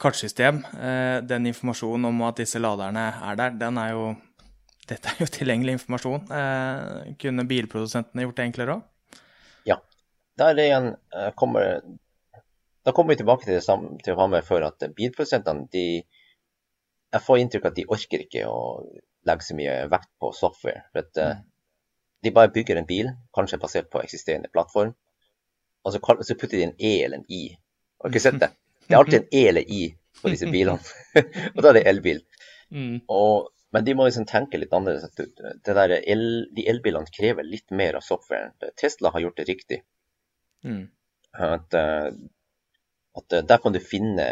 kartsystem. 0.00 0.62
Eh, 0.72 1.18
den 1.28 1.50
informasjonen 1.52 2.08
om 2.08 2.24
at 2.24 2.40
disse 2.40 2.62
laderne 2.62 3.10
er 3.28 3.36
der, 3.42 3.60
den 3.60 3.82
er 3.82 3.92
jo 3.92 4.14
Dette 4.84 5.08
er 5.08 5.22
jo 5.24 5.30
tilgjengelig 5.32 5.78
informasjon. 5.78 6.26
Eh, 6.38 7.12
kunne 7.20 7.46
bilprodusentene 7.48 8.24
gjort 8.26 8.40
det 8.40 8.48
enklere 8.50 8.78
òg? 8.78 9.20
Ja. 9.68 9.78
Der 10.40 10.64
igjen 10.64 10.90
eh, 10.92 11.30
kommer 11.36 11.80
Da 12.84 12.92
kommer 12.92 13.12
vi 13.12 13.20
tilbake 13.20 13.44
til 13.44 13.56
det 13.56 13.64
samme 13.64 13.96
til 14.04 14.12
å 14.12 14.22
ha 14.22 14.32
med 14.32 14.44
før 14.44 14.70
at 14.72 14.84
bilprodusentene 14.96 15.68
de 15.72 15.88
Jeg 16.04 17.24
får 17.24 17.40
inntrykk 17.40 17.64
av 17.68 17.72
at 17.72 17.80
de 17.80 17.90
orker 17.96 18.24
ikke 18.24 18.48
å 18.48 18.60
legge 19.28 19.44
så 19.44 19.56
mye 19.56 19.82
vekt 19.92 20.12
på 20.20 20.32
software. 20.36 20.88
for 20.92 21.04
at 21.04 21.20
mm 21.20 21.50
de 22.24 22.32
bare 22.34 22.52
bygger 22.54 22.80
en 22.80 22.88
bil, 22.88 23.10
kanskje 23.36 23.60
basert 23.62 23.90
på 23.92 24.02
eksisterende 24.02 24.50
plattform, 24.52 24.94
og 25.84 25.92
så, 25.92 26.00
så 26.00 26.36
putter 26.40 26.56
de 26.56 26.66
en 26.68 26.78
E 26.78 26.94
eller 27.04 27.20
en 27.20 27.26
I. 27.28 27.42
Har 28.00 28.08
du 28.08 28.16
ikke 28.16 28.24
sett 28.24 28.40
det? 28.40 28.50
Det 28.84 28.94
er 28.94 29.00
alltid 29.00 29.18
en 29.20 29.28
E 29.32 29.42
eller 29.48 29.70
I 29.78 29.82
på 30.22 30.32
disse 30.32 30.48
bilene. 30.48 30.94
og 31.54 31.60
da 31.60 31.70
er 31.70 31.78
det 31.78 31.84
elbil. 31.90 32.22
Mm. 32.72 33.02
Og, 33.12 33.50
men 33.76 33.86
de 33.86 33.94
må 33.96 34.06
liksom 34.08 34.26
tenke 34.28 34.60
litt 34.60 34.72
annerledes. 34.76 35.12
El, 36.14 36.24
de 36.56 36.66
elbilene 36.70 37.12
krever 37.12 37.46
litt 37.46 37.74
mer 37.76 37.98
av 37.98 38.06
softwaren. 38.06 38.54
Tesla 38.80 39.12
har 39.12 39.26
gjort 39.26 39.40
det 39.40 39.48
riktig. 39.50 39.80
Mm. 40.64 40.86
At, 41.34 41.74
eh, 41.74 42.10
at, 43.18 43.32
eh, 43.32 43.44
der 43.44 43.60
kan 43.62 43.74
du 43.74 43.80
finne 43.82 44.26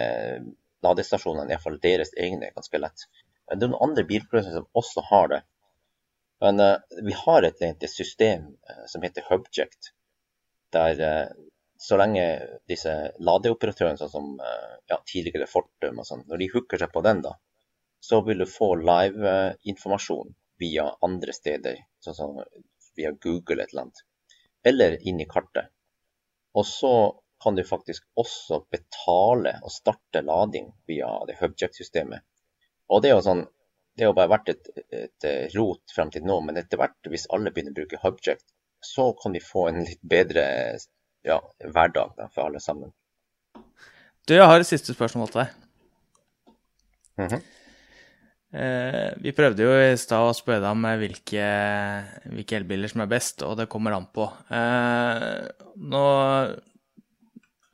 ladestasjonene, 0.82 1.50
iallfall 1.52 1.80
deres 1.82 2.14
egne, 2.18 2.52
ganske 2.56 2.80
lett. 2.80 3.06
Men 3.48 3.60
det 3.60 3.66
er 3.66 3.72
noen 3.74 3.90
andre 3.90 4.06
bilprodusenter 4.08 4.62
som 4.62 4.82
også 4.82 5.04
har 5.10 5.32
det. 5.34 5.42
Men 6.42 6.60
uh, 6.60 6.76
vi 7.02 7.14
har 7.14 7.46
et, 7.46 7.62
et 7.62 7.90
system 7.90 8.48
uh, 8.70 8.84
som 8.90 9.02
heter 9.06 9.26
Hubject, 9.28 9.92
der 10.74 11.02
uh, 11.06 11.28
så 11.82 11.98
lenge 11.98 12.24
disse 12.70 12.92
ladeoperatørene, 13.18 13.98
sånn 13.98 14.10
som 14.10 14.26
ja, 14.86 15.00
tidligere 15.02 15.48
Fortum 15.50 15.96
og 15.98 16.06
sånn, 16.06 16.20
når 16.30 16.38
de 16.38 16.46
hooker 16.52 16.78
seg 16.78 16.92
på 16.94 17.02
den, 17.02 17.24
da, 17.24 17.32
så 17.98 18.20
vil 18.22 18.38
du 18.38 18.46
få 18.46 18.68
live-informasjon 18.78 20.30
via 20.62 20.84
andre 21.02 21.34
steder, 21.34 21.80
sånn 22.06 22.14
som 22.14 22.38
via 22.94 23.10
Google 23.24 23.64
et 23.64 23.74
eller 23.74 23.88
annet, 23.88 24.04
eller 24.62 24.94
inn 25.10 25.18
i 25.24 25.26
kartet. 25.26 25.72
Og 26.54 26.68
så 26.70 26.92
kan 27.42 27.58
du 27.58 27.64
faktisk 27.66 28.06
også 28.14 28.60
betale 28.70 29.56
og 29.66 29.74
starte 29.74 30.22
lading 30.22 30.70
via 30.86 31.10
det 31.26 31.40
Hubject-systemet. 31.40 32.22
Og 32.94 33.02
det 33.02 33.10
er 33.10 33.16
jo 33.16 33.26
sånn 33.26 33.42
det 33.98 34.08
har 34.08 34.16
bare 34.16 34.32
vært 34.32 34.52
et, 34.54 34.70
et, 34.88 35.28
rot 35.56 35.94
frem 35.94 36.10
til 36.12 36.24
nå, 36.24 36.38
men 36.46 36.60
etter 36.60 36.80
hvert, 36.80 36.96
hvis 37.12 37.28
alle 37.34 37.52
begynner 37.52 37.74
å 37.74 37.80
bruke 37.82 38.00
Hubject, 38.02 38.46
så 38.82 39.10
kan 39.18 39.36
vi 39.36 39.42
få 39.44 39.68
en 39.70 39.82
litt 39.84 40.00
bedre 40.02 40.44
ja, 41.26 41.38
hverdag 41.60 42.16
da, 42.18 42.28
for 42.32 42.48
alle 42.48 42.62
sammen. 42.62 42.92
Du, 44.26 44.34
jeg 44.34 44.46
har 44.48 44.62
et 44.62 44.68
siste 44.68 44.94
spørsmål 44.94 45.30
til 45.30 45.42
deg. 45.42 45.58
Mm 47.20 47.28
-hmm. 47.28 47.42
eh, 48.58 49.10
vi 49.22 49.32
prøvde 49.32 49.62
jo 49.62 49.72
i 49.92 49.96
stad 49.96 50.30
å 50.30 50.34
spørre 50.34 50.60
deg 50.60 50.70
om 50.70 50.86
hvilke, 50.98 51.46
hvilke, 52.24 52.56
elbiler 52.56 52.88
som 52.88 53.00
er 53.00 53.06
best, 53.06 53.42
og 53.42 53.56
det 53.56 53.68
kommer 53.68 53.92
an 53.92 54.06
på. 54.06 54.24
Eh, 54.50 55.48
nå 55.76 56.04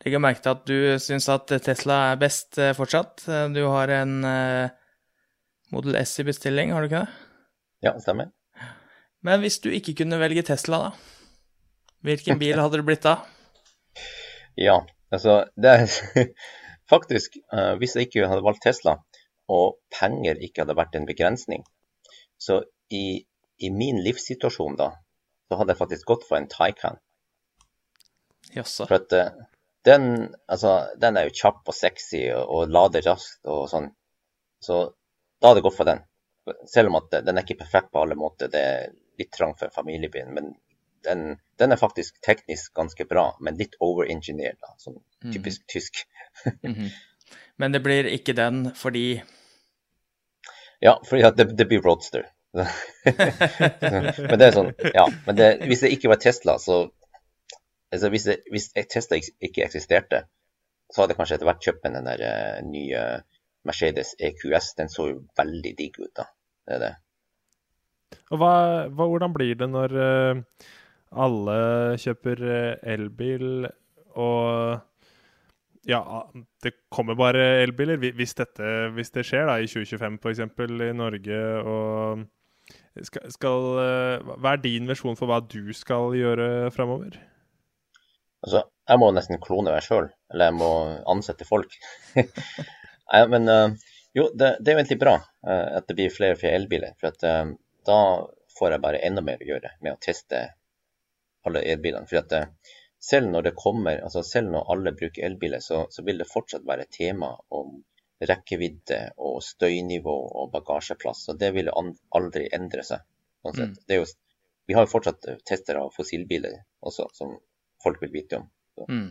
legger 0.02 0.16
jeg 0.16 0.20
merke 0.20 0.42
til 0.42 0.50
at 0.50 0.66
du 0.66 0.98
syns 0.98 1.28
at 1.28 1.46
Tesla 1.62 2.12
er 2.12 2.16
best 2.16 2.58
eh, 2.58 2.74
fortsatt. 2.74 3.24
Du 3.54 3.64
har 3.66 3.88
en 3.88 4.24
eh, 4.24 4.68
Model 5.74 5.98
S 6.00 6.18
i 6.20 6.24
bestilling, 6.24 6.72
har 6.72 6.82
du 6.82 6.88
ikke 6.88 7.04
det? 7.04 7.16
Ja, 7.84 7.92
det 7.92 8.02
stemmer. 8.02 8.30
Men 9.24 9.42
hvis 9.42 9.58
du 9.60 9.68
ikke 9.74 9.94
kunne 10.00 10.20
velge 10.20 10.44
Tesla, 10.46 10.88
da? 10.88 10.92
Hvilken 12.06 12.38
bil 12.42 12.60
hadde 12.60 12.80
det 12.80 12.86
blitt 12.88 13.04
da? 13.06 13.18
ja, 14.58 14.80
altså 15.14 15.44
det 15.56 15.74
er 15.74 16.30
Faktisk, 16.88 17.34
uh, 17.52 17.74
hvis 17.76 17.96
jeg 17.96 18.06
ikke 18.06 18.28
hadde 18.30 18.44
valgt 18.46 18.62
Tesla, 18.64 18.94
og 19.52 19.76
penger 19.92 20.38
ikke 20.40 20.62
hadde 20.62 20.76
vært 20.78 20.94
en 20.96 21.04
begrensning, 21.08 21.66
så 22.40 22.62
i, 22.88 23.20
i 23.60 23.68
min 23.68 24.00
livssituasjon 24.00 24.78
da, 24.78 24.94
så 25.48 25.58
hadde 25.60 25.74
jeg 25.74 25.80
faktisk 25.82 26.08
gått 26.08 26.24
for 26.24 26.38
en 26.38 26.48
Taycan. 26.48 26.96
Jaså. 28.54 28.86
For 28.88 28.96
at 29.02 29.12
uh, 29.12 29.44
den, 29.84 30.30
altså, 30.48 30.78
den 30.96 31.20
er 31.20 31.28
jo 31.28 31.36
kjapp 31.42 31.68
og 31.68 31.76
sexy 31.76 32.22
og, 32.32 32.48
og 32.48 32.72
lader 32.72 33.04
raskt 33.04 33.44
og 33.52 33.66
sånn. 33.68 33.90
Så 34.64 34.80
da 35.40 35.50
hadde 35.50 35.62
jeg 35.62 35.68
gått 35.68 35.78
for 35.78 35.88
den. 35.88 36.00
Selv 36.68 36.90
om 36.90 36.98
at 37.00 37.18
den 37.26 37.36
er 37.36 37.44
ikke 37.44 37.62
perfekt 37.62 37.92
på 37.92 38.02
alle 38.02 38.16
måter. 38.18 38.50
Det 38.52 38.62
er 38.62 38.88
litt 39.20 39.32
trangt 39.34 39.60
for 39.60 39.74
familiebilen. 39.74 40.32
Men 40.34 40.54
den, 41.04 41.36
den, 41.60 41.72
er 41.72 41.80
faktisk 41.80 42.20
teknisk 42.24 42.74
ganske 42.74 43.04
bra, 43.08 43.30
men 43.44 43.58
litt 43.60 43.76
overengineert. 43.84 44.58
Sånn 44.82 44.98
mhm. 44.98 45.34
typisk 45.34 45.64
mm. 45.64 45.68
tysk. 45.74 46.02
mm 46.62 46.74
-hmm. 46.74 46.90
Men 47.56 47.72
det 47.72 47.80
blir 47.80 48.06
ikke 48.06 48.32
den 48.32 48.70
fordi 48.74 49.22
Ja, 50.80 51.00
fordi 51.04 51.30
det, 51.36 51.56
det 51.58 51.64
blir 51.68 51.82
roadster. 51.82 52.28
men 52.52 54.38
det 54.38 54.46
er 54.46 54.52
sånn, 54.54 54.72
ja. 54.94 55.06
Men 55.26 55.36
det, 55.36 55.48
hvis 55.66 55.80
det 55.80 55.90
ikke 55.92 56.08
var 56.08 56.20
Tesla, 56.22 56.58
så 56.58 56.90
altså 57.92 58.08
hvis, 58.08 58.24
det, 58.24 58.36
hvis 58.50 58.70
Tesla 58.72 59.18
ikke 59.18 59.64
eksisterte, 59.64 60.22
så 60.92 61.02
hadde 61.02 61.12
jeg 61.12 61.18
kanskje 61.18 61.34
etter 61.34 61.50
hvert 61.50 61.66
kjøpt 61.66 61.84
den 61.84 62.06
der 62.08 62.22
uh, 62.22 62.62
nye 62.64 63.02
Mercedes 63.68 64.14
EQS, 64.18 64.72
den 64.80 64.90
så 64.92 65.10
jo 65.12 65.20
veldig 65.38 65.74
digg 65.78 66.00
ut, 66.00 66.12
da. 66.16 66.28
Det 66.66 66.76
er 66.76 66.84
det. 66.84 66.94
Og 68.32 68.40
hva, 68.40 68.52
hva, 68.92 69.06
hvordan 69.08 69.34
blir 69.34 69.56
det 69.60 69.68
når 69.70 69.94
uh, 69.96 70.66
alle 71.24 71.58
kjøper 72.00 72.42
uh, 72.44 72.90
elbil, 72.94 73.68
og 74.18 74.80
ja, 75.88 76.00
det 76.64 76.74
kommer 76.92 77.16
bare 77.16 77.62
elbiler? 77.62 78.00
Hvis, 78.00 78.36
dette, 78.36 78.90
hvis 78.96 79.14
det 79.14 79.24
skjer 79.28 79.48
da 79.48 79.56
i 79.60 79.68
2025 79.70 80.18
f.eks. 80.20 80.44
i 80.88 80.92
Norge, 80.96 81.40
og 81.64 82.26
skal, 83.08 83.30
skal, 83.32 83.70
uh, 83.78 84.36
Hva 84.36 84.56
er 84.56 84.64
din 84.64 84.88
versjon 84.90 85.16
for 85.16 85.30
hva 85.30 85.40
du 85.44 85.72
skal 85.76 86.12
gjøre 86.18 86.68
framover? 86.74 87.20
Altså, 88.44 88.62
jeg 88.88 89.00
må 89.02 89.08
nesten 89.10 89.40
klone 89.42 89.72
meg 89.74 89.82
sjøl, 89.82 90.06
eller 90.32 90.50
jeg 90.50 90.58
må 90.60 90.72
ansette 91.10 91.48
folk. 91.48 91.72
Nei, 93.12 93.22
men 93.32 93.48
uh, 93.48 93.94
jo, 94.12 94.28
det, 94.34 94.56
det, 94.60 94.70
er 94.70 94.76
jo 94.76 94.82
egentlig 94.82 95.00
bra 95.00 95.16
uh, 95.18 95.68
at 95.78 95.88
det 95.88 95.96
blir 95.98 96.12
flere 96.12 96.36
og 96.36 96.42
flere 96.42 96.60
elbiler. 96.60 96.96
For 97.00 97.12
at, 97.12 97.24
uh, 97.24 97.52
da 97.88 98.00
får 98.58 98.74
jeg 98.74 98.84
bare 98.84 99.02
enda 99.06 99.24
mer 99.24 99.42
å 99.42 99.48
gjøre 99.48 99.74
med 99.80 99.94
å 99.94 100.02
teste 100.02 100.42
alle 101.46 101.62
elbilene. 101.64 102.08
For 102.10 102.20
at 102.20 102.34
selv 102.98 103.30
når 103.30 103.48
det 103.48 103.58
kommer, 103.58 104.00
altså 104.04 104.24
selv 104.26 104.50
når 104.52 104.72
alle 104.74 104.92
bruker 104.98 105.24
elbiler, 105.24 105.62
så, 105.64 105.86
så 105.90 106.02
vil 106.04 106.18
det 106.20 106.28
fortsatt 106.28 106.66
være 106.66 106.88
tema 106.92 107.30
om 107.54 107.78
rekkevidde 108.18 108.98
og 109.22 109.38
støynivå 109.46 110.16
og 110.40 110.50
bagasjeplass. 110.52 111.28
Og 111.32 111.38
det 111.40 111.52
vil 111.54 111.70
aldri 111.70 112.48
endre 112.52 112.84
seg. 112.86 113.04
Sånn 113.46 113.70
mm. 113.70 113.76
jo, 113.94 114.08
vi 114.66 114.76
har 114.76 114.84
jo 114.84 114.90
fortsatt 114.90 115.30
tester 115.46 115.78
av 115.80 115.94
fossilbiler 115.94 116.58
også, 116.84 117.06
som 117.14 117.38
folk 117.82 118.02
vil 118.02 118.12
vite 118.12 118.42
om. 118.42 118.50
Mm. 118.90 119.06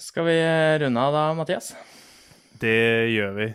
Skal 0.00 0.28
vi 0.28 0.36
runde 0.84 1.08
av 1.08 1.16
da, 1.16 1.24
Mathias? 1.36 1.72
Det 2.60 3.08
gjør 3.08 3.36
vi. 3.38 3.48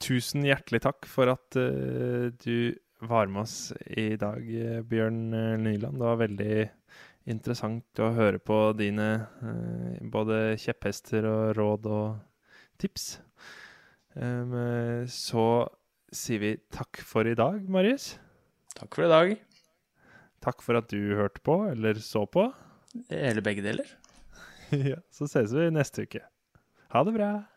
Tusen 0.00 0.44
hjertelig 0.46 0.80
takk 0.86 1.08
for 1.10 1.28
at 1.34 1.56
uh, 1.60 2.32
du 2.32 2.72
var 3.04 3.28
med 3.28 3.42
oss 3.42 3.74
i 3.92 4.14
dag, 4.16 4.40
Bjørn 4.88 5.34
Nyland. 5.60 5.98
Det 5.98 6.06
var 6.06 6.22
veldig 6.22 6.54
interessant 7.28 8.00
å 8.00 8.08
høre 8.16 8.40
på 8.40 8.60
dine 8.78 9.08
uh, 9.42 9.98
både 10.00 10.56
kjepphester 10.62 11.28
og 11.28 11.42
råd 11.58 11.88
og 11.92 12.06
tips. 12.80 13.18
Um, 14.16 14.54
så 15.12 15.66
sier 16.08 16.40
vi 16.40 16.54
takk 16.72 17.02
for 17.04 17.28
i 17.28 17.36
dag, 17.36 17.58
Marius. 17.68 18.14
Takk 18.78 18.96
for 18.96 19.04
i 19.04 19.12
dag. 19.12 19.34
Takk 20.44 20.64
for 20.64 20.80
at 20.80 20.88
du 20.88 21.18
hørte 21.18 21.44
på, 21.44 21.58
eller 21.68 22.00
så 22.00 22.24
på. 22.24 22.48
Eller 23.12 23.44
begge 23.44 23.64
deler. 23.66 23.92
ja, 24.94 25.02
så 25.12 25.28
ses 25.28 25.52
vi 25.52 25.68
neste 25.74 26.08
uke. 26.08 26.24
Ha 26.88 27.04
det 27.04 27.12
bra. 27.12 27.55